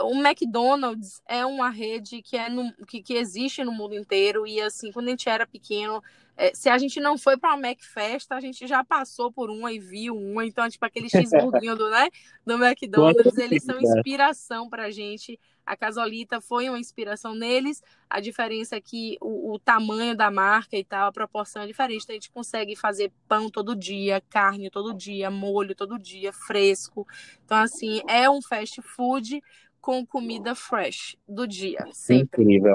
o 0.00 0.14
McDonald's 0.14 1.22
é 1.26 1.44
uma 1.44 1.70
rede 1.70 2.22
que, 2.22 2.36
é 2.36 2.48
no, 2.48 2.72
que, 2.86 3.02
que, 3.02 3.14
existe 3.14 3.64
no 3.64 3.72
mundo 3.72 3.94
inteiro 3.94 4.46
e 4.46 4.60
assim, 4.60 4.90
quando 4.92 5.08
a 5.08 5.10
gente 5.10 5.28
era 5.28 5.46
pequeno, 5.46 6.02
é, 6.36 6.54
se 6.54 6.68
a 6.68 6.76
gente 6.76 7.00
não 7.00 7.16
foi 7.16 7.36
para 7.36 7.54
uma 7.54 7.68
McFest, 7.68 8.30
a 8.30 8.40
gente 8.40 8.66
já 8.66 8.84
passou 8.84 9.32
por 9.32 9.50
uma 9.50 9.72
e 9.72 9.78
viu 9.78 10.16
uma, 10.16 10.44
então 10.44 10.68
tipo 10.68 10.84
aquele 10.84 11.08
cheeseburguinho 11.08 11.76
do, 11.76 11.88
né, 11.88 12.08
do 12.44 12.62
McDonald's, 12.62 13.38
eles 13.38 13.62
são 13.62 13.80
inspiração 13.80 14.68
pra 14.68 14.90
gente. 14.90 15.38
A 15.66 15.76
Casolita 15.76 16.40
foi 16.40 16.68
uma 16.68 16.78
inspiração 16.78 17.34
neles. 17.34 17.82
A 18.08 18.20
diferença 18.20 18.76
é 18.76 18.80
que 18.80 19.18
o, 19.20 19.54
o 19.54 19.58
tamanho 19.58 20.16
da 20.16 20.30
marca 20.30 20.76
e 20.76 20.84
tal, 20.84 21.08
a 21.08 21.12
proporção 21.12 21.62
é 21.62 21.66
diferente. 21.66 22.04
Então, 22.04 22.14
a 22.14 22.18
gente 22.18 22.30
consegue 22.30 22.76
fazer 22.76 23.10
pão 23.26 23.50
todo 23.50 23.74
dia, 23.74 24.22
carne 24.30 24.70
todo 24.70 24.94
dia, 24.94 25.28
molho 25.28 25.74
todo 25.74 25.98
dia, 25.98 26.32
fresco. 26.32 27.04
Então, 27.44 27.58
assim, 27.58 28.00
é 28.06 28.30
um 28.30 28.40
fast 28.40 28.80
food 28.80 29.42
com 29.86 30.04
comida 30.04 30.52
fresh 30.52 31.16
do 31.28 31.46
dia, 31.46 31.86
sempre. 31.92 32.42
Incrível. 32.42 32.74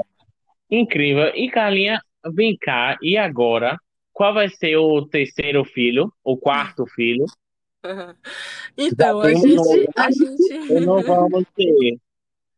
Incrível. 0.70 1.26
E 1.34 1.50
Carlinha, 1.50 2.00
vem 2.32 2.56
cá, 2.56 2.96
e 3.02 3.18
agora? 3.18 3.76
Qual 4.14 4.32
vai 4.32 4.48
ser 4.48 4.78
o 4.78 5.04
terceiro 5.04 5.62
filho, 5.62 6.10
o 6.24 6.38
quarto 6.38 6.86
filho? 6.86 7.26
então, 8.78 9.20
a 9.20 9.34
gente, 9.34 9.90
a 9.94 10.10
gente. 10.10 10.80
não 10.86 11.02
vamos 11.02 11.44
ter. 11.54 11.98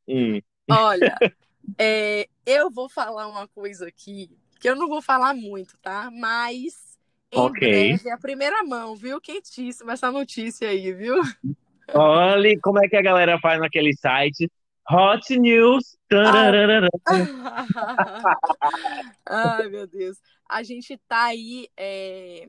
Hum. 0.06 0.40
Olha, 0.70 1.16
é, 1.76 2.28
eu 2.46 2.70
vou 2.70 2.88
falar 2.88 3.26
uma 3.26 3.48
coisa 3.48 3.88
aqui 3.88 4.30
que 4.60 4.68
eu 4.68 4.76
não 4.76 4.86
vou 4.86 5.02
falar 5.02 5.34
muito, 5.34 5.76
tá? 5.82 6.12
Mas 6.12 6.96
em 7.32 7.40
okay. 7.40 7.88
breve, 7.88 8.08
a 8.08 8.18
primeira 8.18 8.62
mão, 8.62 8.94
viu? 8.94 9.20
Quentíssima 9.20 9.94
essa 9.94 10.12
notícia 10.12 10.68
aí, 10.68 10.92
viu? 10.92 11.16
Olha 11.92 12.58
como 12.62 12.82
é 12.82 12.88
que 12.88 12.96
a 12.96 13.02
galera 13.02 13.38
faz 13.40 13.60
naquele 13.60 13.94
site. 13.94 14.50
Hot 14.90 15.38
News. 15.38 15.96
Ai, 19.26 19.68
meu 19.68 19.86
Deus. 19.86 20.18
A 20.48 20.62
gente 20.62 20.98
tá 21.08 21.24
aí 21.24 21.68
é, 21.76 22.48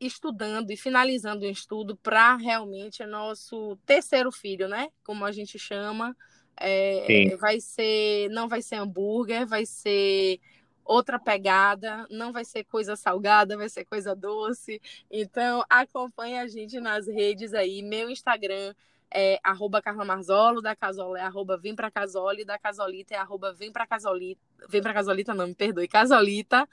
estudando 0.00 0.70
e 0.70 0.76
finalizando 0.76 1.44
o 1.44 1.50
estudo 1.50 1.96
para 1.96 2.36
realmente 2.36 3.04
nosso 3.04 3.76
terceiro 3.84 4.30
filho, 4.30 4.68
né? 4.68 4.88
Como 5.04 5.24
a 5.24 5.32
gente 5.32 5.58
chama. 5.58 6.16
É, 6.56 7.34
vai 7.36 7.60
ser, 7.60 8.28
não 8.30 8.48
vai 8.48 8.62
ser 8.62 8.76
hambúrguer, 8.76 9.44
vai 9.44 9.66
ser 9.66 10.38
outra 10.84 11.18
pegada, 11.18 12.06
não 12.10 12.32
vai 12.32 12.44
ser 12.44 12.64
coisa 12.64 12.96
salgada, 12.96 13.56
vai 13.56 13.68
ser 13.68 13.84
coisa 13.84 14.14
doce. 14.14 14.80
Então, 15.10 15.64
acompanhe 15.68 16.38
a 16.38 16.46
gente 16.46 16.78
nas 16.80 17.06
redes 17.06 17.54
aí. 17.54 17.82
Meu 17.82 18.10
Instagram 18.10 18.74
é 19.14 19.38
arroba 19.44 19.80
Carla 19.80 20.04
Marzolo, 20.04 20.60
da 20.60 20.74
Casola 20.74 21.18
é 21.18 21.22
arroba 21.22 21.56
Vem 21.56 21.74
Pra 21.74 21.90
Casoli, 21.90 22.44
da 22.44 22.58
Casolita 22.58 23.14
é 23.14 23.18
arroba 23.18 23.52
Vem 23.52 23.72
Pra 23.72 23.86
Casolita. 23.86 24.40
Vem 24.68 24.82
Pra 24.82 24.92
Casolita, 24.92 25.32
não, 25.32 25.46
me 25.46 25.54
perdoe, 25.54 25.86
Casolita. 25.86 26.68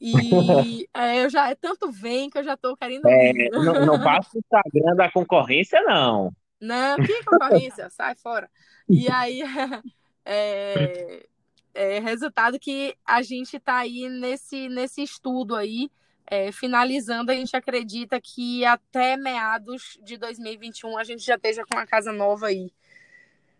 E 0.00 0.12
é, 0.92 1.24
eu 1.24 1.30
já, 1.30 1.48
é 1.48 1.54
tanto 1.54 1.92
vem 1.92 2.28
que 2.28 2.38
eu 2.38 2.42
já 2.42 2.56
tô 2.56 2.76
querendo. 2.76 3.06
É, 3.06 3.32
não, 3.50 3.86
não 3.86 4.02
passa 4.02 4.30
o 4.34 4.38
Instagram 4.40 4.96
da 4.96 5.10
concorrência, 5.10 5.80
não. 5.82 6.32
Não, 6.60 6.96
que 6.96 7.24
concorrência? 7.24 7.88
Sai 7.90 8.16
fora. 8.16 8.50
E 8.88 9.08
aí, 9.10 9.42
é, 10.24 11.26
é, 11.74 11.98
resultado 11.98 12.58
que 12.58 12.94
a 13.04 13.20
gente 13.22 13.56
está 13.56 13.78
aí 13.78 14.08
nesse, 14.08 14.68
nesse 14.68 15.02
estudo 15.02 15.54
aí, 15.54 15.90
é, 16.26 16.50
finalizando, 16.52 17.30
a 17.30 17.34
gente 17.34 17.54
acredita 17.54 18.20
que 18.20 18.64
até 18.64 19.16
meados 19.16 19.98
de 20.02 20.16
2021 20.16 20.96
a 20.96 21.04
gente 21.04 21.24
já 21.24 21.34
esteja 21.34 21.64
com 21.64 21.76
uma 21.76 21.86
casa 21.86 22.12
nova 22.12 22.46
aí. 22.46 22.70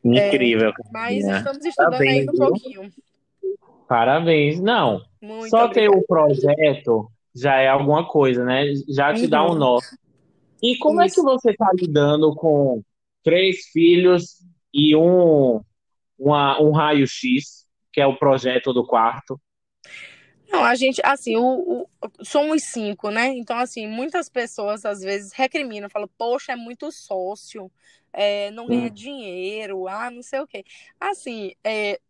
Incrível. 0.04 0.70
É, 0.70 0.72
mas 0.92 1.24
estamos 1.24 1.64
estudando 1.64 1.92
Parabéns, 1.92 2.18
ainda 2.20 2.32
um 2.32 2.36
pouquinho. 2.36 2.92
Parabéns. 3.88 4.60
Não, 4.60 5.02
Muito 5.20 5.50
só 5.50 5.68
ter 5.68 5.88
o 5.88 6.02
projeto 6.06 7.10
já 7.34 7.56
é 7.56 7.68
alguma 7.68 8.06
coisa, 8.06 8.44
né? 8.44 8.64
Já 8.88 9.12
te 9.12 9.24
uhum. 9.24 9.28
dá 9.28 9.44
um 9.44 9.50
uhum. 9.50 9.58
nó. 9.58 9.78
E 10.62 10.76
como 10.78 11.02
Isso. 11.02 11.20
é 11.20 11.22
que 11.22 11.22
você 11.22 11.50
está 11.50 11.70
lidando 11.74 12.34
com 12.34 12.82
três 13.22 13.66
filhos 13.72 14.36
e 14.72 14.94
um, 14.94 15.60
uma, 16.18 16.60
um 16.60 16.70
raio-x? 16.70 17.63
Que 17.94 18.00
é 18.00 18.06
o 18.06 18.16
projeto 18.16 18.72
do 18.72 18.84
quarto? 18.84 19.40
Não, 20.50 20.64
a 20.64 20.74
gente, 20.74 21.00
assim, 21.04 21.36
o, 21.36 21.42
o, 21.42 21.88
somos 22.24 22.64
cinco, 22.64 23.08
né? 23.08 23.28
Então, 23.28 23.56
assim, 23.56 23.86
muitas 23.86 24.28
pessoas 24.28 24.84
às 24.84 25.00
vezes 25.00 25.32
recriminam, 25.32 25.88
falam, 25.88 26.10
poxa, 26.18 26.52
é 26.52 26.56
muito 26.56 26.90
sócio, 26.90 27.70
é, 28.12 28.50
não 28.50 28.66
ganha 28.66 28.88
hum. 28.88 28.90
dinheiro, 28.90 29.86
ah, 29.86 30.10
não 30.10 30.22
sei 30.22 30.40
o 30.40 30.46
quê. 30.46 30.64
Assim, 30.98 31.52
é, 31.62 32.00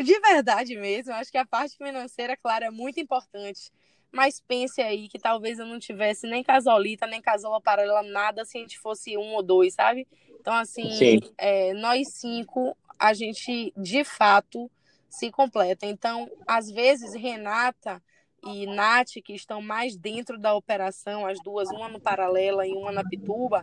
de 0.00 0.20
verdade 0.20 0.76
mesmo, 0.76 1.12
acho 1.14 1.32
que 1.32 1.38
a 1.38 1.46
parte 1.46 1.76
financeira, 1.76 2.36
claro, 2.36 2.64
é 2.64 2.70
muito 2.70 3.00
importante. 3.00 3.72
Mas 4.12 4.40
pense 4.40 4.80
aí 4.80 5.08
que 5.08 5.18
talvez 5.18 5.58
eu 5.58 5.66
não 5.66 5.80
tivesse 5.80 6.28
nem 6.28 6.44
casolita, 6.44 7.08
nem 7.08 7.20
casola 7.20 7.60
paralela, 7.60 8.02
nada 8.02 8.44
se 8.44 8.56
a 8.56 8.60
gente 8.60 8.78
fosse 8.78 9.16
um 9.16 9.34
ou 9.34 9.42
dois, 9.42 9.74
sabe? 9.74 10.06
Então, 10.38 10.54
assim, 10.54 11.20
é, 11.38 11.72
nós 11.74 12.08
cinco, 12.14 12.76
a 12.98 13.14
gente, 13.14 13.72
de 13.76 14.04
fato, 14.04 14.70
se 15.12 15.30
completa. 15.30 15.84
Então, 15.86 16.28
às 16.46 16.70
vezes, 16.70 17.14
Renata 17.14 18.02
e 18.44 18.66
Nath, 18.66 19.12
que 19.24 19.34
estão 19.34 19.62
mais 19.62 19.96
dentro 19.96 20.36
da 20.38 20.54
operação, 20.54 21.24
as 21.24 21.38
duas, 21.44 21.68
uma 21.70 21.88
no 21.88 22.00
Paralela 22.00 22.66
e 22.66 22.72
uma 22.72 22.90
na 22.90 23.04
Pituba, 23.04 23.62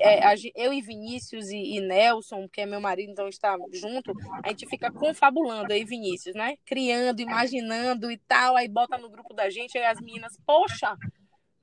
é, 0.00 0.34
eu 0.54 0.72
e 0.72 0.80
Vinícius 0.80 1.50
e, 1.50 1.80
Nelson, 1.80 2.48
que 2.48 2.62
é 2.62 2.66
meu 2.66 2.80
marido, 2.80 3.10
então 3.10 3.28
está 3.28 3.54
junto, 3.74 4.14
a 4.42 4.48
gente 4.48 4.66
fica 4.68 4.90
confabulando 4.90 5.72
aí, 5.72 5.84
Vinícius, 5.84 6.34
né? 6.34 6.54
Criando, 6.64 7.20
imaginando 7.20 8.10
e 8.10 8.16
tal, 8.16 8.56
aí 8.56 8.68
bota 8.68 8.96
no 8.96 9.10
grupo 9.10 9.34
da 9.34 9.50
gente, 9.50 9.76
aí 9.76 9.84
as 9.84 10.00
meninas, 10.00 10.38
poxa, 10.46 10.96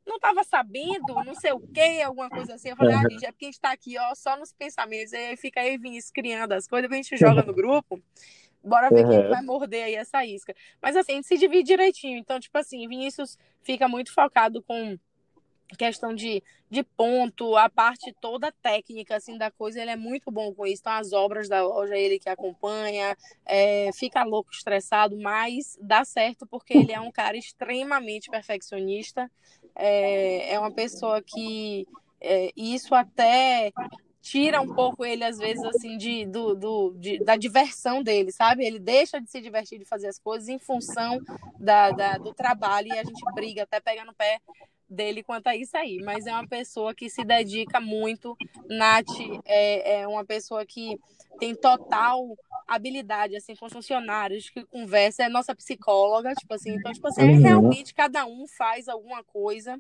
não 0.06 0.18
estava 0.18 0.44
sabendo, 0.44 1.16
não 1.26 1.34
sei 1.34 1.54
o 1.54 1.60
quê, 1.60 2.04
alguma 2.06 2.30
coisa 2.30 2.56
assim. 2.56 2.70
Eu 2.70 2.76
falei, 2.76 2.94
ah, 2.94 3.02
gente, 3.10 3.26
é 3.26 3.32
porque 3.32 3.46
a 3.46 3.48
gente 3.48 3.56
está 3.56 3.72
aqui, 3.72 3.98
ó, 3.98 4.14
só 4.14 4.38
nos 4.38 4.52
pensamentos. 4.52 5.14
Aí 5.14 5.38
fica 5.38 5.62
aí, 5.62 5.78
Vinícius, 5.78 6.12
criando 6.12 6.52
as 6.52 6.68
coisas, 6.68 6.92
a 6.92 6.96
gente 6.96 7.16
joga 7.16 7.42
no 7.42 7.54
grupo. 7.54 8.02
Bora 8.64 8.90
ver 8.90 9.06
uhum. 9.06 9.12
quem 9.12 9.30
vai 9.30 9.42
morder 9.42 9.86
aí 9.86 9.96
essa 9.96 10.26
isca. 10.26 10.56
Mas 10.82 10.96
assim, 10.96 11.14
a 11.14 11.16
gente 11.16 11.28
se 11.28 11.38
divide 11.38 11.64
direitinho. 11.64 12.18
Então, 12.18 12.40
tipo 12.40 12.58
assim, 12.58 12.88
Vinícius 12.88 13.38
fica 13.62 13.88
muito 13.88 14.14
focado 14.14 14.62
com 14.64 14.98
questão 15.78 16.14
de, 16.14 16.44
de 16.70 16.84
ponto, 16.84 17.56
a 17.56 17.70
parte 17.70 18.14
toda 18.22 18.52
técnica 18.52 19.16
assim 19.16 19.38
da 19.38 19.50
coisa, 19.50 19.82
ele 19.82 19.92
é 19.92 19.96
muito 19.96 20.32
bom 20.32 20.54
com 20.54 20.66
isso. 20.66 20.82
Então, 20.82 20.94
as 20.94 21.14
obras 21.14 21.50
da 21.50 21.62
loja, 21.64 21.98
ele 21.98 22.20
que 22.20 22.30
acompanha, 22.30 23.18
é, 23.46 23.90
fica 23.94 24.24
louco, 24.24 24.52
estressado, 24.52 25.18
mas 25.18 25.78
dá 25.82 26.06
certo 26.06 26.46
porque 26.46 26.78
ele 26.78 26.92
é 26.92 27.00
um 27.00 27.12
cara 27.12 27.38
extremamente 27.38 28.30
perfeccionista. 28.30 29.30
É, 29.76 30.54
é 30.54 30.60
uma 30.60 30.72
pessoa 30.72 31.22
que 31.22 31.88
é, 32.22 32.52
isso 32.56 32.94
até 32.94 33.72
tira 34.24 34.62
um 34.62 34.74
pouco 34.74 35.04
ele, 35.04 35.22
às 35.22 35.38
vezes, 35.38 35.62
assim, 35.66 35.98
de, 35.98 36.26
do, 36.26 36.56
do, 36.56 36.96
de, 36.98 37.20
da 37.20 37.36
diversão 37.36 38.02
dele, 38.02 38.32
sabe? 38.32 38.66
Ele 38.66 38.80
deixa 38.80 39.20
de 39.20 39.30
se 39.30 39.42
divertir 39.42 39.78
de 39.78 39.84
fazer 39.84 40.08
as 40.08 40.18
coisas 40.18 40.48
em 40.48 40.58
função 40.58 41.20
da, 41.60 41.92
da, 41.92 42.18
do 42.18 42.34
trabalho 42.34 42.88
e 42.88 42.98
a 42.98 43.04
gente 43.04 43.22
briga, 43.36 43.64
até 43.64 43.82
pega 43.82 44.06
no 44.06 44.14
pé 44.14 44.40
dele 44.90 45.24
quanto 45.24 45.48
a 45.48 45.56
isso 45.58 45.76
aí. 45.76 45.98
Mas 46.02 46.26
é 46.26 46.32
uma 46.32 46.48
pessoa 46.48 46.96
que 46.96 47.10
se 47.10 47.26
dedica 47.26 47.82
muito. 47.82 48.38
Nath 48.70 49.10
é, 49.44 50.00
é 50.00 50.08
uma 50.08 50.24
pessoa 50.24 50.66
que 50.66 50.98
tem 51.38 51.54
total 51.54 52.26
habilidade, 52.66 53.36
assim, 53.36 53.58
com 53.58 53.66
os 53.66 53.74
funcionários, 53.74 54.50
que 54.50 54.64
conversa, 54.64 55.24
é 55.24 55.30
nossa 55.30 55.54
psicóloga, 55.54 56.34
tipo 56.34 56.54
assim. 56.54 56.72
Então, 56.76 56.94
tipo 56.94 57.08
assim, 57.10 57.42
realmente 57.42 57.94
cada 57.94 58.26
um 58.26 58.48
faz 58.48 58.88
alguma 58.88 59.22
coisa 59.22 59.78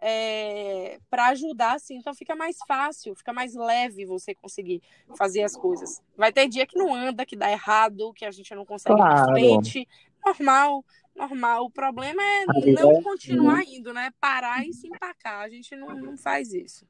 é, 0.00 0.98
para 1.08 1.28
ajudar, 1.28 1.74
assim. 1.74 1.96
Então 1.96 2.14
fica 2.14 2.34
mais 2.34 2.56
fácil, 2.66 3.14
fica 3.14 3.32
mais 3.32 3.54
leve 3.54 4.04
você 4.04 4.34
conseguir 4.34 4.82
fazer 5.16 5.42
as 5.42 5.56
coisas. 5.56 6.02
Vai 6.16 6.32
ter 6.32 6.48
dia 6.48 6.66
que 6.66 6.78
não 6.78 6.94
anda, 6.94 7.26
que 7.26 7.36
dá 7.36 7.50
errado, 7.50 8.12
que 8.12 8.24
a 8.24 8.30
gente 8.30 8.54
não 8.54 8.64
consegue 8.64 8.96
claro. 8.96 9.32
frente. 9.32 9.88
Normal, 10.24 10.84
normal. 11.14 11.64
O 11.64 11.70
problema 11.70 12.22
é 12.22 12.72
não 12.72 13.02
continuar 13.02 13.62
indo, 13.62 13.92
né? 13.92 14.10
Parar 14.20 14.66
e 14.66 14.72
se 14.72 14.88
empacar. 14.88 15.44
A 15.44 15.48
gente 15.48 15.74
não, 15.76 15.88
não 15.94 16.16
faz 16.16 16.52
isso. 16.52 16.86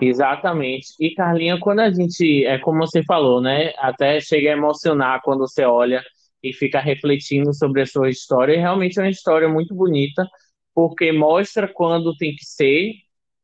Exatamente. 0.00 0.88
E 1.00 1.14
Carlinha, 1.14 1.58
quando 1.58 1.80
a 1.80 1.90
gente, 1.90 2.44
é 2.44 2.58
como 2.58 2.78
você 2.78 3.02
falou, 3.02 3.40
né? 3.40 3.72
Até 3.78 4.20
chega 4.20 4.50
a 4.50 4.52
emocionar 4.52 5.22
quando 5.22 5.40
você 5.40 5.64
olha 5.64 6.02
e 6.42 6.52
fica 6.52 6.80
refletindo 6.80 7.52
sobre 7.54 7.82
a 7.82 7.86
sua 7.86 8.10
história. 8.10 8.54
E 8.54 8.58
realmente 8.58 8.98
é 8.98 9.02
uma 9.02 9.10
história 9.10 9.48
muito 9.48 9.74
bonita, 9.74 10.26
porque 10.74 11.12
mostra 11.12 11.68
quando 11.68 12.16
tem 12.16 12.34
que 12.34 12.44
ser, 12.44 12.94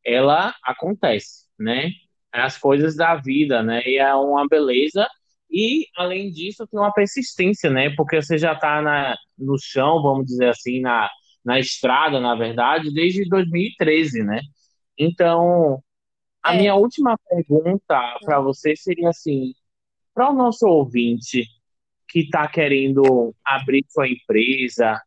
ela 0.04 0.54
acontece, 0.62 1.46
né? 1.58 1.90
As 2.32 2.58
coisas 2.58 2.96
da 2.96 3.16
vida, 3.16 3.62
né? 3.62 3.82
E 3.86 3.98
é 3.98 4.14
uma 4.14 4.46
beleza. 4.48 5.06
E, 5.50 5.86
além 5.96 6.30
disso, 6.30 6.66
tem 6.66 6.78
uma 6.78 6.92
persistência, 6.92 7.70
né? 7.70 7.90
Porque 7.96 8.20
você 8.20 8.38
já 8.38 8.52
está 8.52 9.16
no 9.38 9.56
chão, 9.58 10.02
vamos 10.02 10.26
dizer 10.26 10.50
assim, 10.50 10.80
na, 10.80 11.08
na 11.44 11.58
estrada, 11.60 12.20
na 12.20 12.34
verdade, 12.34 12.92
desde 12.92 13.28
2013, 13.28 14.22
né? 14.22 14.40
Então, 14.98 15.82
a 16.42 16.54
é. 16.54 16.58
minha 16.58 16.74
última 16.74 17.16
pergunta 17.28 18.18
para 18.24 18.40
você 18.40 18.76
seria 18.76 19.08
assim: 19.10 19.52
para 20.14 20.30
o 20.30 20.34
nosso 20.34 20.66
ouvinte 20.66 21.44
que 22.08 22.20
está 22.20 22.48
querendo 22.48 23.34
abrir 23.44 23.84
sua 23.88 24.08
empresa, 24.08 25.00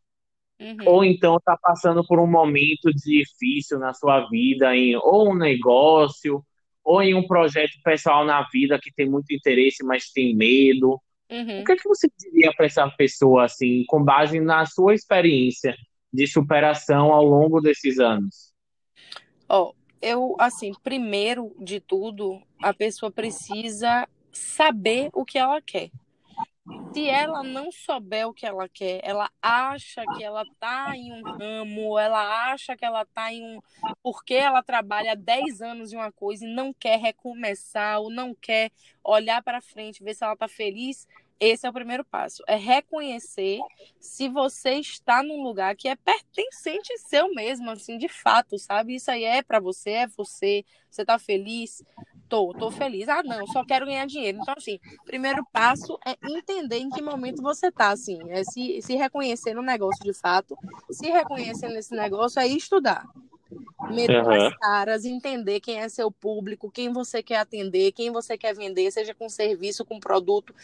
uhum. 0.60 0.76
ou 0.86 1.04
então 1.04 1.36
está 1.36 1.56
passando 1.56 2.06
por 2.06 2.20
um 2.20 2.26
momento 2.26 2.92
difícil 2.92 3.78
na 3.78 3.94
sua 3.94 4.28
vida, 4.28 4.76
em 4.76 4.94
ou 4.96 5.32
um 5.32 5.34
negócio, 5.34 6.44
ou 6.84 7.02
em 7.02 7.14
um 7.14 7.26
projeto 7.26 7.72
pessoal 7.82 8.24
na 8.24 8.46
vida 8.52 8.78
que 8.80 8.92
tem 8.92 9.08
muito 9.08 9.32
interesse, 9.32 9.84
mas 9.84 10.10
tem 10.10 10.34
medo. 10.34 11.00
Uhum. 11.30 11.60
O 11.60 11.64
que, 11.64 11.72
é 11.72 11.76
que 11.76 11.88
você 11.88 12.08
diria 12.18 12.52
para 12.56 12.66
essa 12.66 12.88
pessoa, 12.90 13.44
assim, 13.44 13.84
com 13.86 14.02
base 14.02 14.40
na 14.40 14.66
sua 14.66 14.94
experiência 14.94 15.76
de 16.12 16.26
superação 16.26 17.12
ao 17.12 17.24
longo 17.24 17.60
desses 17.60 17.98
anos? 17.98 18.52
Ó, 19.48 19.68
oh, 19.68 19.74
eu, 20.02 20.34
assim, 20.38 20.72
primeiro 20.82 21.54
de 21.60 21.80
tudo, 21.80 22.40
a 22.60 22.74
pessoa 22.74 23.12
precisa 23.12 24.08
saber 24.32 25.10
o 25.12 25.24
que 25.24 25.38
ela 25.38 25.60
quer. 25.60 25.90
Se 26.92 27.08
ela 27.08 27.42
não 27.42 27.70
souber 27.70 28.28
o 28.28 28.34
que 28.34 28.44
ela 28.44 28.68
quer, 28.68 29.00
ela 29.02 29.30
acha 29.40 30.04
que 30.16 30.22
ela 30.24 30.44
tá 30.58 30.94
em 30.96 31.12
um 31.12 31.22
ramo, 31.22 31.98
ela 31.98 32.52
acha 32.52 32.76
que 32.76 32.84
ela 32.84 33.04
tá 33.06 33.32
em 33.32 33.42
um. 33.42 33.60
Porque 34.02 34.34
ela 34.34 34.62
trabalha 34.62 35.16
10 35.16 35.62
anos 35.62 35.92
em 35.92 35.96
uma 35.96 36.12
coisa 36.12 36.44
e 36.44 36.54
não 36.54 36.72
quer 36.72 36.98
recomeçar, 36.98 38.00
ou 38.00 38.10
não 38.10 38.34
quer 38.34 38.70
olhar 39.04 39.42
para 39.42 39.60
frente, 39.60 40.02
ver 40.02 40.14
se 40.14 40.24
ela 40.24 40.36
tá 40.36 40.48
feliz, 40.48 41.06
esse 41.40 41.66
é 41.66 41.70
o 41.70 41.72
primeiro 41.72 42.04
passo, 42.04 42.42
é 42.46 42.54
reconhecer 42.54 43.60
se 43.98 44.28
você 44.28 44.74
está 44.74 45.22
num 45.22 45.42
lugar 45.42 45.74
que 45.74 45.88
é 45.88 45.96
pertencente 45.96 46.96
seu 46.98 47.32
mesmo, 47.32 47.70
assim, 47.70 47.96
de 47.96 48.08
fato, 48.08 48.58
sabe? 48.58 48.96
Isso 48.96 49.10
aí 49.10 49.24
é 49.24 49.42
para 49.42 49.58
você, 49.58 49.90
é 49.90 50.06
você, 50.06 50.64
você 50.90 51.02
tá 51.02 51.18
feliz? 51.18 51.82
Tô, 52.30 52.54
tô 52.54 52.70
feliz. 52.70 53.08
Ah, 53.08 53.22
não, 53.22 53.46
só 53.48 53.64
quero 53.64 53.84
ganhar 53.84 54.06
dinheiro. 54.06 54.38
Então, 54.40 54.54
assim, 54.56 54.78
primeiro 55.04 55.44
passo 55.52 55.98
é 56.06 56.16
entender 56.30 56.78
em 56.78 56.88
que 56.88 57.02
momento 57.02 57.42
você 57.42 57.70
tá, 57.70 57.90
assim, 57.90 58.18
é 58.30 58.44
se, 58.44 58.80
se 58.80 58.94
reconhecer 58.94 59.52
no 59.52 59.62
negócio 59.62 60.02
de 60.04 60.14
fato, 60.14 60.56
se 60.90 61.10
reconhecer 61.10 61.68
nesse 61.68 61.94
negócio 61.94 62.40
é 62.40 62.46
estudar 62.46 63.04
meter 63.90 64.22
uhum. 64.22 64.46
as 64.46 64.56
caras, 64.58 65.04
entender 65.04 65.60
quem 65.60 65.80
é 65.80 65.88
seu 65.88 66.10
público, 66.10 66.70
quem 66.70 66.92
você 66.92 67.22
quer 67.22 67.38
atender, 67.38 67.92
quem 67.92 68.10
você 68.10 68.38
quer 68.38 68.54
vender, 68.54 68.90
seja 68.90 69.14
com 69.14 69.28
serviço, 69.28 69.84
com 69.84 69.98
produto. 69.98 70.54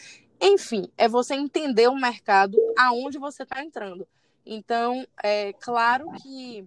Enfim, 0.41 0.89
é 0.97 1.09
você 1.09 1.35
entender 1.35 1.89
o 1.89 1.97
mercado 1.97 2.57
aonde 2.79 3.19
você 3.19 3.43
está 3.43 3.65
entrando. 3.65 4.07
Então, 4.45 5.05
é 5.23 5.53
claro 5.55 6.07
que 6.23 6.65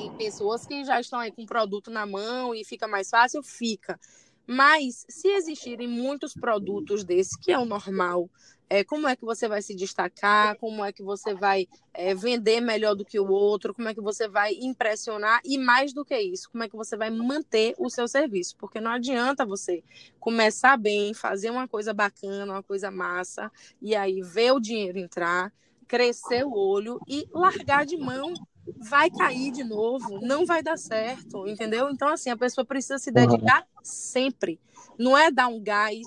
tem 0.00 0.12
pessoas 0.12 0.66
que 0.66 0.82
já 0.82 0.98
estão 0.98 1.18
aí 1.18 1.30
com 1.30 1.42
o 1.42 1.46
produto 1.46 1.90
na 1.90 2.06
mão 2.06 2.54
e 2.54 2.64
fica 2.64 2.88
mais 2.88 3.10
fácil, 3.10 3.42
fica. 3.42 4.00
Mas 4.46 5.04
se 5.08 5.28
existirem 5.28 5.86
muitos 5.86 6.32
produtos 6.32 7.04
desses, 7.04 7.36
que 7.36 7.52
é 7.52 7.58
o 7.58 7.66
normal, 7.66 8.28
é, 8.68 8.82
como 8.82 9.06
é 9.06 9.14
que 9.14 9.24
você 9.24 9.46
vai 9.46 9.60
se 9.60 9.74
destacar, 9.74 10.56
como 10.56 10.82
é 10.82 10.90
que 10.90 11.02
você 11.02 11.34
vai 11.34 11.68
é, 11.92 12.14
vender 12.14 12.60
melhor 12.60 12.94
do 12.94 13.04
que 13.04 13.20
o 13.20 13.28
outro, 13.28 13.74
como 13.74 13.88
é 13.88 13.94
que 13.94 14.00
você 14.00 14.26
vai 14.26 14.54
impressionar? 14.54 15.40
E 15.44 15.58
mais 15.58 15.92
do 15.92 16.04
que 16.04 16.18
isso, 16.18 16.50
como 16.50 16.64
é 16.64 16.68
que 16.68 16.76
você 16.76 16.96
vai 16.96 17.10
manter 17.10 17.74
o 17.78 17.90
seu 17.90 18.08
serviço, 18.08 18.56
porque 18.56 18.80
não 18.80 18.92
adianta 18.92 19.44
você 19.44 19.84
começar 20.18 20.78
bem, 20.78 21.12
fazer 21.12 21.50
uma 21.50 21.68
coisa 21.68 21.92
bacana, 21.92 22.52
uma 22.54 22.62
coisa 22.62 22.90
massa, 22.90 23.52
e 23.82 23.94
aí 23.94 24.22
ver 24.22 24.52
o 24.52 24.60
dinheiro 24.60 24.98
entrar, 24.98 25.52
crescer 25.86 26.44
o 26.46 26.54
olho 26.54 27.00
e 27.06 27.28
largar 27.32 27.84
de 27.84 27.96
mão 27.96 28.32
vai 28.78 29.10
cair 29.10 29.50
de 29.50 29.64
novo, 29.64 30.20
não 30.20 30.44
vai 30.46 30.62
dar 30.62 30.76
certo, 30.76 31.46
entendeu? 31.46 31.90
Então, 31.90 32.08
assim, 32.08 32.30
a 32.30 32.36
pessoa 32.36 32.64
precisa 32.64 32.98
se 32.98 33.10
dedicar 33.10 33.66
sempre. 33.82 34.60
Não 34.98 35.16
é 35.16 35.30
dar 35.30 35.48
um 35.48 35.62
gás, 35.62 36.06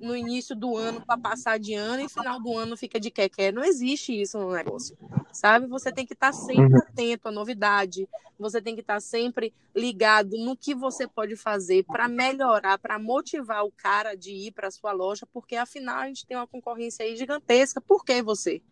no 0.00 0.16
início 0.16 0.56
do 0.56 0.76
ano 0.76 1.04
para 1.04 1.18
passar 1.18 1.58
de 1.58 1.74
ano 1.74 2.02
e 2.02 2.08
final 2.08 2.40
do 2.40 2.56
ano 2.56 2.76
fica 2.76 2.98
de 2.98 3.10
quer 3.10 3.52
Não 3.52 3.62
existe 3.62 4.18
isso 4.18 4.38
no 4.38 4.50
negócio, 4.50 4.96
sabe? 5.30 5.66
Você 5.66 5.92
tem 5.92 6.06
que 6.06 6.14
estar 6.14 6.28
tá 6.28 6.32
sempre 6.32 6.74
uhum. 6.74 6.78
atento 6.78 7.28
à 7.28 7.30
novidade, 7.30 8.08
você 8.38 8.62
tem 8.62 8.74
que 8.74 8.80
estar 8.80 8.94
tá 8.94 9.00
sempre 9.00 9.52
ligado 9.76 10.38
no 10.38 10.56
que 10.56 10.74
você 10.74 11.06
pode 11.06 11.36
fazer 11.36 11.84
para 11.84 12.08
melhorar, 12.08 12.78
para 12.78 12.98
motivar 12.98 13.64
o 13.64 13.70
cara 13.70 14.14
de 14.14 14.30
ir 14.30 14.52
para 14.52 14.70
sua 14.70 14.92
loja, 14.92 15.26
porque 15.30 15.54
afinal 15.54 15.98
a 15.98 16.06
gente 16.06 16.26
tem 16.26 16.36
uma 16.36 16.46
concorrência 16.46 17.04
aí 17.04 17.14
gigantesca. 17.14 17.80
Por 17.80 18.02
que 18.02 18.22
você? 18.22 18.62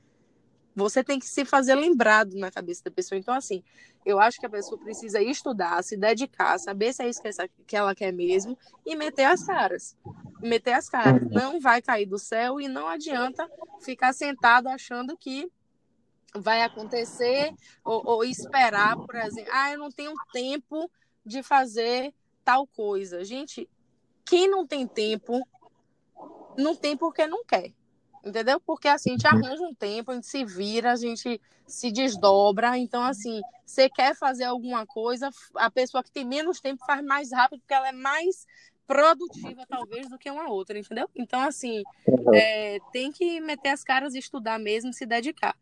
Você 0.75 1.03
tem 1.03 1.19
que 1.19 1.27
se 1.27 1.45
fazer 1.45 1.75
lembrado 1.75 2.35
na 2.37 2.51
cabeça 2.51 2.85
da 2.85 2.91
pessoa. 2.91 3.19
Então, 3.19 3.35
assim, 3.35 3.65
eu 4.05 4.21
acho 4.21 4.39
que 4.39 4.47
a 4.47 4.51
pessoa 4.51 4.81
precisa 4.81 5.21
estudar, 5.21 5.83
se 5.83 5.97
dedicar, 5.97 6.59
saber 6.59 6.93
se 6.93 7.03
é 7.03 7.09
isso 7.09 7.21
que 7.67 7.77
ela 7.77 7.95
quer 7.95 8.13
mesmo 8.13 8.57
e 8.87 8.95
meter 8.95 9.25
as 9.25 9.45
caras. 9.45 9.97
Meter 10.41 10.73
as 10.73 10.89
caras. 10.89 11.21
Uhum. 11.23 11.29
Não 11.31 11.61
vai 11.61 11.83
cair 11.83 12.07
do 12.07 12.19
céu 12.19 12.61
e 12.61 12.69
não 12.69 12.87
adianta 12.87 13.49
ficar 13.81 14.13
sentado 14.13 14.69
achando 14.69 15.17
que 15.17 15.51
vai 16.35 16.63
acontecer 16.63 17.53
ou, 17.85 18.03
ou 18.05 18.25
esperar, 18.25 18.97
por 18.97 19.15
exemplo, 19.17 19.51
ah, 19.53 19.73
eu 19.73 19.79
não 19.79 19.91
tenho 19.91 20.13
tempo 20.33 20.91
de 21.25 21.43
fazer 21.43 22.15
tal 22.45 22.67
coisa. 22.67 23.25
Gente, 23.25 23.69
quem 24.25 24.49
não 24.49 24.67
tem 24.67 24.87
tempo, 24.87 25.47
não 26.57 26.75
tem 26.75 26.97
porque 26.97 27.27
não 27.27 27.45
quer. 27.45 27.73
Entendeu? 28.25 28.61
Porque 28.61 28.89
assim, 28.89 29.11
a 29.11 29.13
gente 29.13 29.27
uhum. 29.27 29.33
arranja 29.33 29.63
um 29.63 29.75
tempo, 29.75 30.11
a 30.11 30.15
gente 30.15 30.27
se 30.27 30.45
vira, 30.45 30.93
a 30.93 30.97
gente 30.97 31.41
se 31.67 31.91
desdobra. 31.93 32.77
Então, 32.77 33.03
assim, 33.03 33.41
você 33.65 33.89
quer 33.89 34.15
fazer 34.15 34.45
alguma 34.45 34.87
coisa, 34.87 35.31
a 35.55 35.71
pessoa 35.71 36.03
que 36.03 36.11
tem 36.11 36.25
menos 36.25 36.61
tempo 36.61 36.85
faz 36.85 37.05
mais 37.05 37.33
rápido, 37.33 37.61
porque 37.61 37.75
ela 37.75 37.89
é 37.89 37.93
mais 37.93 38.47
produtiva, 38.87 39.67
talvez, 39.69 40.09
do 40.09 40.19
que 40.19 40.31
uma 40.31 40.49
outra, 40.49 40.79
entendeu? 40.79 41.09
Então, 41.15 41.41
assim, 41.41 41.83
é, 42.33 42.79
tem 42.91 43.13
que 43.13 43.39
meter 43.41 43.69
as 43.69 43.85
caras 43.85 44.15
e 44.15 44.19
estudar 44.19 44.59
mesmo, 44.59 44.95
se 44.95 45.05
dedicar 45.05 45.55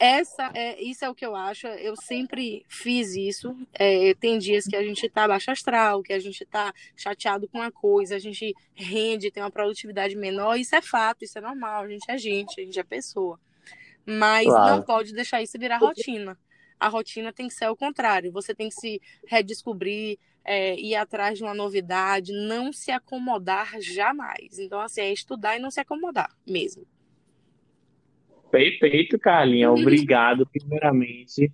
essa 0.00 0.50
é, 0.54 0.82
isso 0.82 1.04
é 1.04 1.10
o 1.10 1.14
que 1.14 1.26
eu 1.26 1.36
acho. 1.36 1.66
Eu 1.66 1.94
sempre 1.94 2.64
fiz 2.66 3.14
isso. 3.14 3.54
É, 3.74 4.14
tem 4.14 4.38
dias 4.38 4.64
que 4.64 4.74
a 4.74 4.82
gente 4.82 5.06
tá 5.10 5.28
baixo 5.28 5.50
astral, 5.50 6.02
que 6.02 6.14
a 6.14 6.18
gente 6.18 6.42
tá 6.46 6.72
chateado 6.96 7.46
com 7.46 7.58
uma 7.58 7.70
coisa, 7.70 8.16
a 8.16 8.18
gente 8.18 8.54
rende, 8.74 9.30
tem 9.30 9.42
uma 9.42 9.50
produtividade 9.50 10.16
menor. 10.16 10.56
Isso 10.56 10.74
é 10.74 10.80
fato, 10.80 11.22
isso 11.22 11.36
é 11.36 11.42
normal. 11.42 11.84
A 11.84 11.88
gente 11.88 12.10
é 12.10 12.16
gente, 12.16 12.58
a 12.58 12.64
gente 12.64 12.80
é 12.80 12.82
pessoa. 12.82 13.38
Mas 14.06 14.46
claro. 14.46 14.76
não 14.76 14.82
pode 14.82 15.12
deixar 15.12 15.42
isso 15.42 15.58
virar 15.58 15.76
rotina. 15.76 16.38
A 16.78 16.88
rotina 16.88 17.30
tem 17.30 17.46
que 17.46 17.54
ser 17.54 17.68
o 17.68 17.76
contrário. 17.76 18.32
Você 18.32 18.54
tem 18.54 18.70
que 18.70 18.76
se 18.76 19.02
redescobrir, 19.26 20.18
é, 20.42 20.80
ir 20.80 20.94
atrás 20.94 21.36
de 21.36 21.44
uma 21.44 21.52
novidade, 21.52 22.32
não 22.32 22.72
se 22.72 22.90
acomodar 22.90 23.78
jamais. 23.82 24.58
Então, 24.58 24.80
assim, 24.80 25.02
é 25.02 25.12
estudar 25.12 25.58
e 25.58 25.60
não 25.60 25.70
se 25.70 25.78
acomodar 25.78 26.34
mesmo. 26.46 26.86
Perfeito, 28.50 29.18
Carlinha. 29.18 29.70
Uhum. 29.70 29.80
Obrigado, 29.80 30.46
primeiramente. 30.46 31.52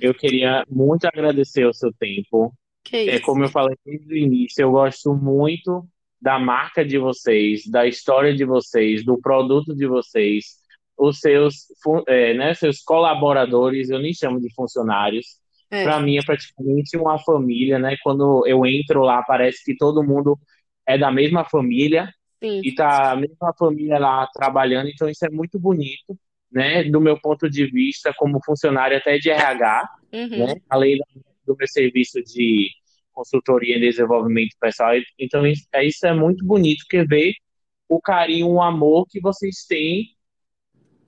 Eu 0.00 0.14
queria 0.14 0.64
muito 0.68 1.04
agradecer 1.06 1.66
o 1.66 1.72
seu 1.72 1.92
tempo. 1.92 2.52
É 2.92 3.18
como 3.20 3.44
eu 3.44 3.48
falei 3.48 3.76
desde 3.84 4.14
o 4.14 4.16
início, 4.16 4.62
eu 4.62 4.70
gosto 4.70 5.12
muito 5.14 5.86
da 6.20 6.38
marca 6.38 6.84
de 6.84 6.98
vocês, 6.98 7.66
da 7.66 7.86
história 7.86 8.34
de 8.34 8.44
vocês, 8.44 9.04
do 9.04 9.20
produto 9.20 9.74
de 9.74 9.86
vocês, 9.86 10.56
os 10.96 11.18
seus, 11.18 11.66
é, 12.06 12.32
né, 12.34 12.54
seus 12.54 12.80
colaboradores, 12.82 13.90
eu 13.90 13.98
nem 13.98 14.14
chamo 14.14 14.40
de 14.40 14.52
funcionários. 14.54 15.26
É. 15.70 15.82
Para 15.82 16.00
mim 16.00 16.16
é 16.16 16.22
praticamente 16.24 16.96
uma 16.96 17.18
família, 17.18 17.76
né? 17.78 17.96
Quando 18.02 18.46
eu 18.46 18.64
entro 18.64 19.02
lá, 19.02 19.22
parece 19.24 19.64
que 19.64 19.76
todo 19.76 20.02
mundo 20.02 20.38
é 20.86 20.96
da 20.96 21.10
mesma 21.10 21.44
família 21.44 22.08
Sim. 22.42 22.60
e 22.62 22.72
tá 22.72 23.12
a 23.12 23.16
mesma 23.16 23.52
família 23.58 23.98
lá 23.98 24.28
trabalhando, 24.32 24.88
então 24.88 25.08
isso 25.08 25.26
é 25.26 25.30
muito 25.30 25.58
bonito 25.58 26.16
né, 26.50 26.84
do 26.84 27.00
meu 27.00 27.20
ponto 27.20 27.48
de 27.50 27.66
vista 27.66 28.14
como 28.16 28.42
funcionário 28.44 28.96
até 28.96 29.18
de 29.18 29.30
RH, 29.30 29.88
uhum. 30.12 30.46
né, 30.46 30.54
além 30.68 30.98
do 31.46 31.56
meu 31.56 31.68
serviço 31.68 32.22
de 32.22 32.70
consultoria 33.12 33.76
em 33.76 33.80
desenvolvimento 33.80 34.54
pessoal. 34.60 34.92
Então, 35.18 35.42
é, 35.72 35.84
isso 35.84 36.06
é 36.06 36.14
muito 36.14 36.44
bonito, 36.44 36.84
que 36.88 37.04
ver 37.04 37.32
o 37.88 38.00
carinho, 38.00 38.48
o 38.48 38.62
amor 38.62 39.06
que 39.08 39.20
vocês 39.20 39.64
têm 39.66 40.10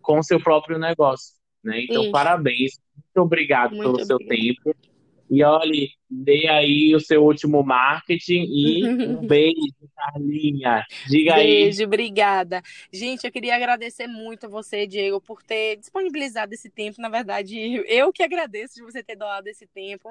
com 0.00 0.18
o 0.18 0.22
seu 0.22 0.40
próprio 0.40 0.78
negócio. 0.78 1.34
Né? 1.62 1.82
Então, 1.82 2.10
parabéns, 2.10 2.78
muito 2.94 3.26
obrigado 3.26 3.74
muito 3.74 3.82
pelo 3.82 3.94
obrigado. 3.94 4.18
seu 4.18 4.26
tempo. 4.26 4.87
E 5.30 5.44
olhe, 5.44 5.90
dê 6.08 6.48
aí 6.48 6.94
o 6.94 7.00
seu 7.00 7.22
último 7.22 7.62
marketing 7.62 8.46
e 8.48 8.86
um 8.86 9.16
beijo, 9.26 9.74
Carlinha. 9.94 10.86
Diga 11.06 11.34
aí. 11.34 11.64
Beijo, 11.64 11.84
obrigada. 11.84 12.62
Gente, 12.90 13.24
eu 13.24 13.32
queria 13.32 13.54
agradecer 13.54 14.06
muito 14.06 14.46
a 14.46 14.48
você, 14.48 14.86
Diego, 14.86 15.20
por 15.20 15.42
ter 15.42 15.76
disponibilizado 15.76 16.54
esse 16.54 16.70
tempo. 16.70 17.00
Na 17.00 17.10
verdade, 17.10 17.56
eu 17.86 18.12
que 18.12 18.22
agradeço 18.22 18.76
de 18.76 18.82
você 18.82 19.02
ter 19.02 19.16
doado 19.16 19.48
esse 19.48 19.66
tempo. 19.66 20.10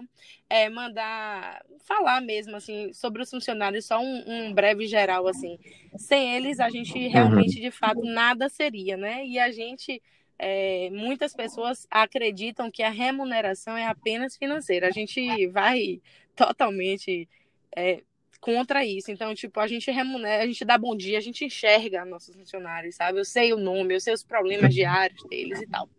É, 0.49 0.69
mandar 0.69 1.63
falar 1.79 2.21
mesmo 2.21 2.55
assim 2.55 2.93
sobre 2.93 3.21
os 3.21 3.29
funcionários, 3.29 3.85
só 3.85 3.99
um, 3.99 4.23
um 4.27 4.53
breve 4.53 4.85
geral 4.85 5.27
assim. 5.27 5.57
Sem 5.97 6.35
eles, 6.35 6.59
a 6.59 6.69
gente 6.69 7.07
realmente, 7.07 7.59
de 7.59 7.71
fato, 7.71 8.01
nada 8.03 8.49
seria, 8.49 8.95
né? 8.95 9.25
E 9.25 9.39
a 9.39 9.51
gente 9.51 10.01
é, 10.39 10.89
muitas 10.91 11.33
pessoas 11.33 11.87
acreditam 11.89 12.69
que 12.69 12.83
a 12.83 12.89
remuneração 12.89 13.75
é 13.75 13.87
apenas 13.87 14.37
financeira. 14.37 14.87
A 14.87 14.91
gente 14.91 15.47
vai 15.47 16.01
totalmente 16.35 17.27
é, 17.75 18.03
contra 18.39 18.85
isso. 18.85 19.11
Então, 19.11 19.33
tipo, 19.33 19.59
a 19.59 19.67
gente 19.67 19.89
remunera, 19.91 20.43
a 20.43 20.47
gente 20.47 20.63
dá 20.63 20.77
bom 20.77 20.95
dia, 20.95 21.17
a 21.17 21.21
gente 21.21 21.45
enxerga 21.45 22.05
nossos 22.05 22.35
funcionários, 22.35 22.95
sabe? 22.95 23.19
Eu 23.19 23.25
sei 23.25 23.51
o 23.53 23.57
nome, 23.57 23.95
eu 23.95 23.99
sei 23.99 24.13
os 24.13 24.23
problemas 24.23 24.73
diários 24.73 25.23
deles 25.27 25.61
e 25.61 25.67
tal. 25.67 25.89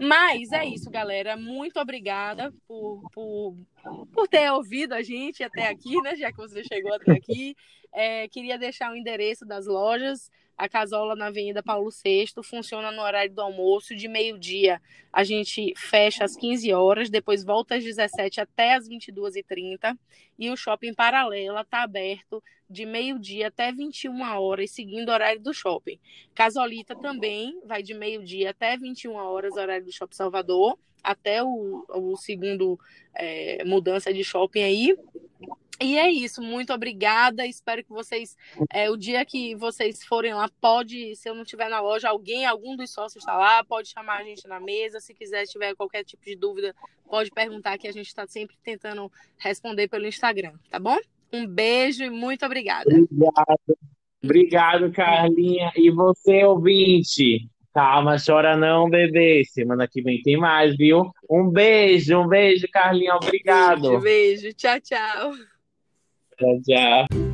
Mas 0.00 0.52
é 0.52 0.64
isso, 0.64 0.90
galera. 0.90 1.36
Muito 1.36 1.80
obrigada 1.80 2.52
por, 2.68 3.02
por, 3.12 3.56
por 4.12 4.28
ter 4.28 4.50
ouvido 4.50 4.92
a 4.92 5.02
gente 5.02 5.42
até 5.42 5.68
aqui, 5.68 6.00
né? 6.02 6.16
Já 6.16 6.30
que 6.30 6.38
você 6.38 6.62
chegou 6.64 6.94
até 6.94 7.12
aqui. 7.12 7.56
É, 7.92 8.26
queria 8.28 8.58
deixar 8.58 8.90
o 8.90 8.96
endereço 8.96 9.44
das 9.44 9.66
lojas. 9.66 10.30
A 10.56 10.68
Casola 10.68 11.16
na 11.16 11.26
Avenida 11.26 11.62
Paulo 11.62 11.90
VI 11.90 12.26
funciona 12.42 12.92
no 12.92 13.02
horário 13.02 13.34
do 13.34 13.40
almoço, 13.40 13.94
de 13.94 14.06
meio-dia. 14.08 14.80
A 15.12 15.24
gente 15.24 15.74
fecha 15.76 16.24
às 16.24 16.36
15 16.36 16.72
horas, 16.72 17.10
depois 17.10 17.44
volta 17.44 17.74
às 17.74 17.84
17 17.84 18.40
até 18.40 18.74
às 18.74 18.88
22h30. 18.88 19.98
E 20.38 20.50
o 20.50 20.56
shopping 20.56 20.94
Paralela 20.94 21.62
está 21.62 21.82
aberto 21.82 22.42
de 22.68 22.86
meio-dia 22.86 23.48
até 23.48 23.70
21 23.70 24.22
horas, 24.22 24.70
seguindo 24.70 25.08
o 25.08 25.12
horário 25.12 25.40
do 25.40 25.52
shopping. 25.52 25.98
Casolita 26.34 26.96
também 26.96 27.60
vai 27.66 27.82
de 27.82 27.92
meio-dia 27.92 28.50
até 28.50 28.76
21 28.76 29.14
horas, 29.14 29.56
horário 29.56 29.84
do 29.84 29.92
Shopping 29.92 30.16
Salvador, 30.16 30.78
até 31.02 31.42
o, 31.42 31.84
o 31.88 32.16
segundo 32.16 32.78
é, 33.14 33.64
mudança 33.64 34.12
de 34.12 34.22
shopping 34.22 34.62
aí. 34.62 34.96
E 35.80 35.98
é 35.98 36.08
isso, 36.08 36.40
muito 36.40 36.72
obrigada. 36.72 37.44
Espero 37.44 37.82
que 37.82 37.90
vocês, 37.90 38.36
é, 38.72 38.88
o 38.88 38.96
dia 38.96 39.24
que 39.24 39.56
vocês 39.56 40.04
forem 40.04 40.32
lá, 40.32 40.48
pode, 40.60 41.16
se 41.16 41.28
eu 41.28 41.34
não 41.34 41.42
estiver 41.42 41.68
na 41.68 41.80
loja, 41.80 42.08
alguém, 42.08 42.46
algum 42.46 42.76
dos 42.76 42.90
sócios 42.90 43.24
está 43.24 43.36
lá, 43.36 43.64
pode 43.64 43.88
chamar 43.88 44.20
a 44.20 44.24
gente 44.24 44.46
na 44.46 44.60
mesa. 44.60 45.00
Se 45.00 45.12
quiser, 45.12 45.44
tiver 45.46 45.74
qualquer 45.74 46.04
tipo 46.04 46.24
de 46.24 46.36
dúvida, 46.36 46.72
pode 47.10 47.30
perguntar 47.30 47.78
que 47.78 47.88
a 47.88 47.92
gente 47.92 48.06
está 48.06 48.26
sempre 48.28 48.56
tentando 48.62 49.10
responder 49.38 49.88
pelo 49.88 50.06
Instagram, 50.06 50.52
tá 50.70 50.78
bom? 50.78 50.98
Um 51.32 51.46
beijo 51.46 52.04
e 52.04 52.10
muito 52.10 52.46
obrigada. 52.46 52.88
Obrigado. 52.88 53.78
Obrigado, 54.22 54.92
Carlinha. 54.92 55.72
E 55.74 55.90
você, 55.90 56.44
ouvinte? 56.44 57.48
Calma, 57.74 58.16
chora 58.24 58.56
não, 58.56 58.88
bebê. 58.88 59.44
Semana 59.46 59.88
que 59.88 60.02
vem 60.02 60.20
tem 60.20 60.36
mais, 60.36 60.76
viu? 60.76 61.10
Um 61.28 61.48
beijo, 61.48 62.20
um 62.20 62.28
beijo, 62.28 62.66
Carlinha. 62.70 63.16
Obrigado. 63.16 63.80
Beijo, 63.80 64.00
beijo. 64.00 64.52
Tchau, 64.52 64.80
tchau. 64.80 65.32
Tchau, 66.38 66.60
tchau. 66.62 67.31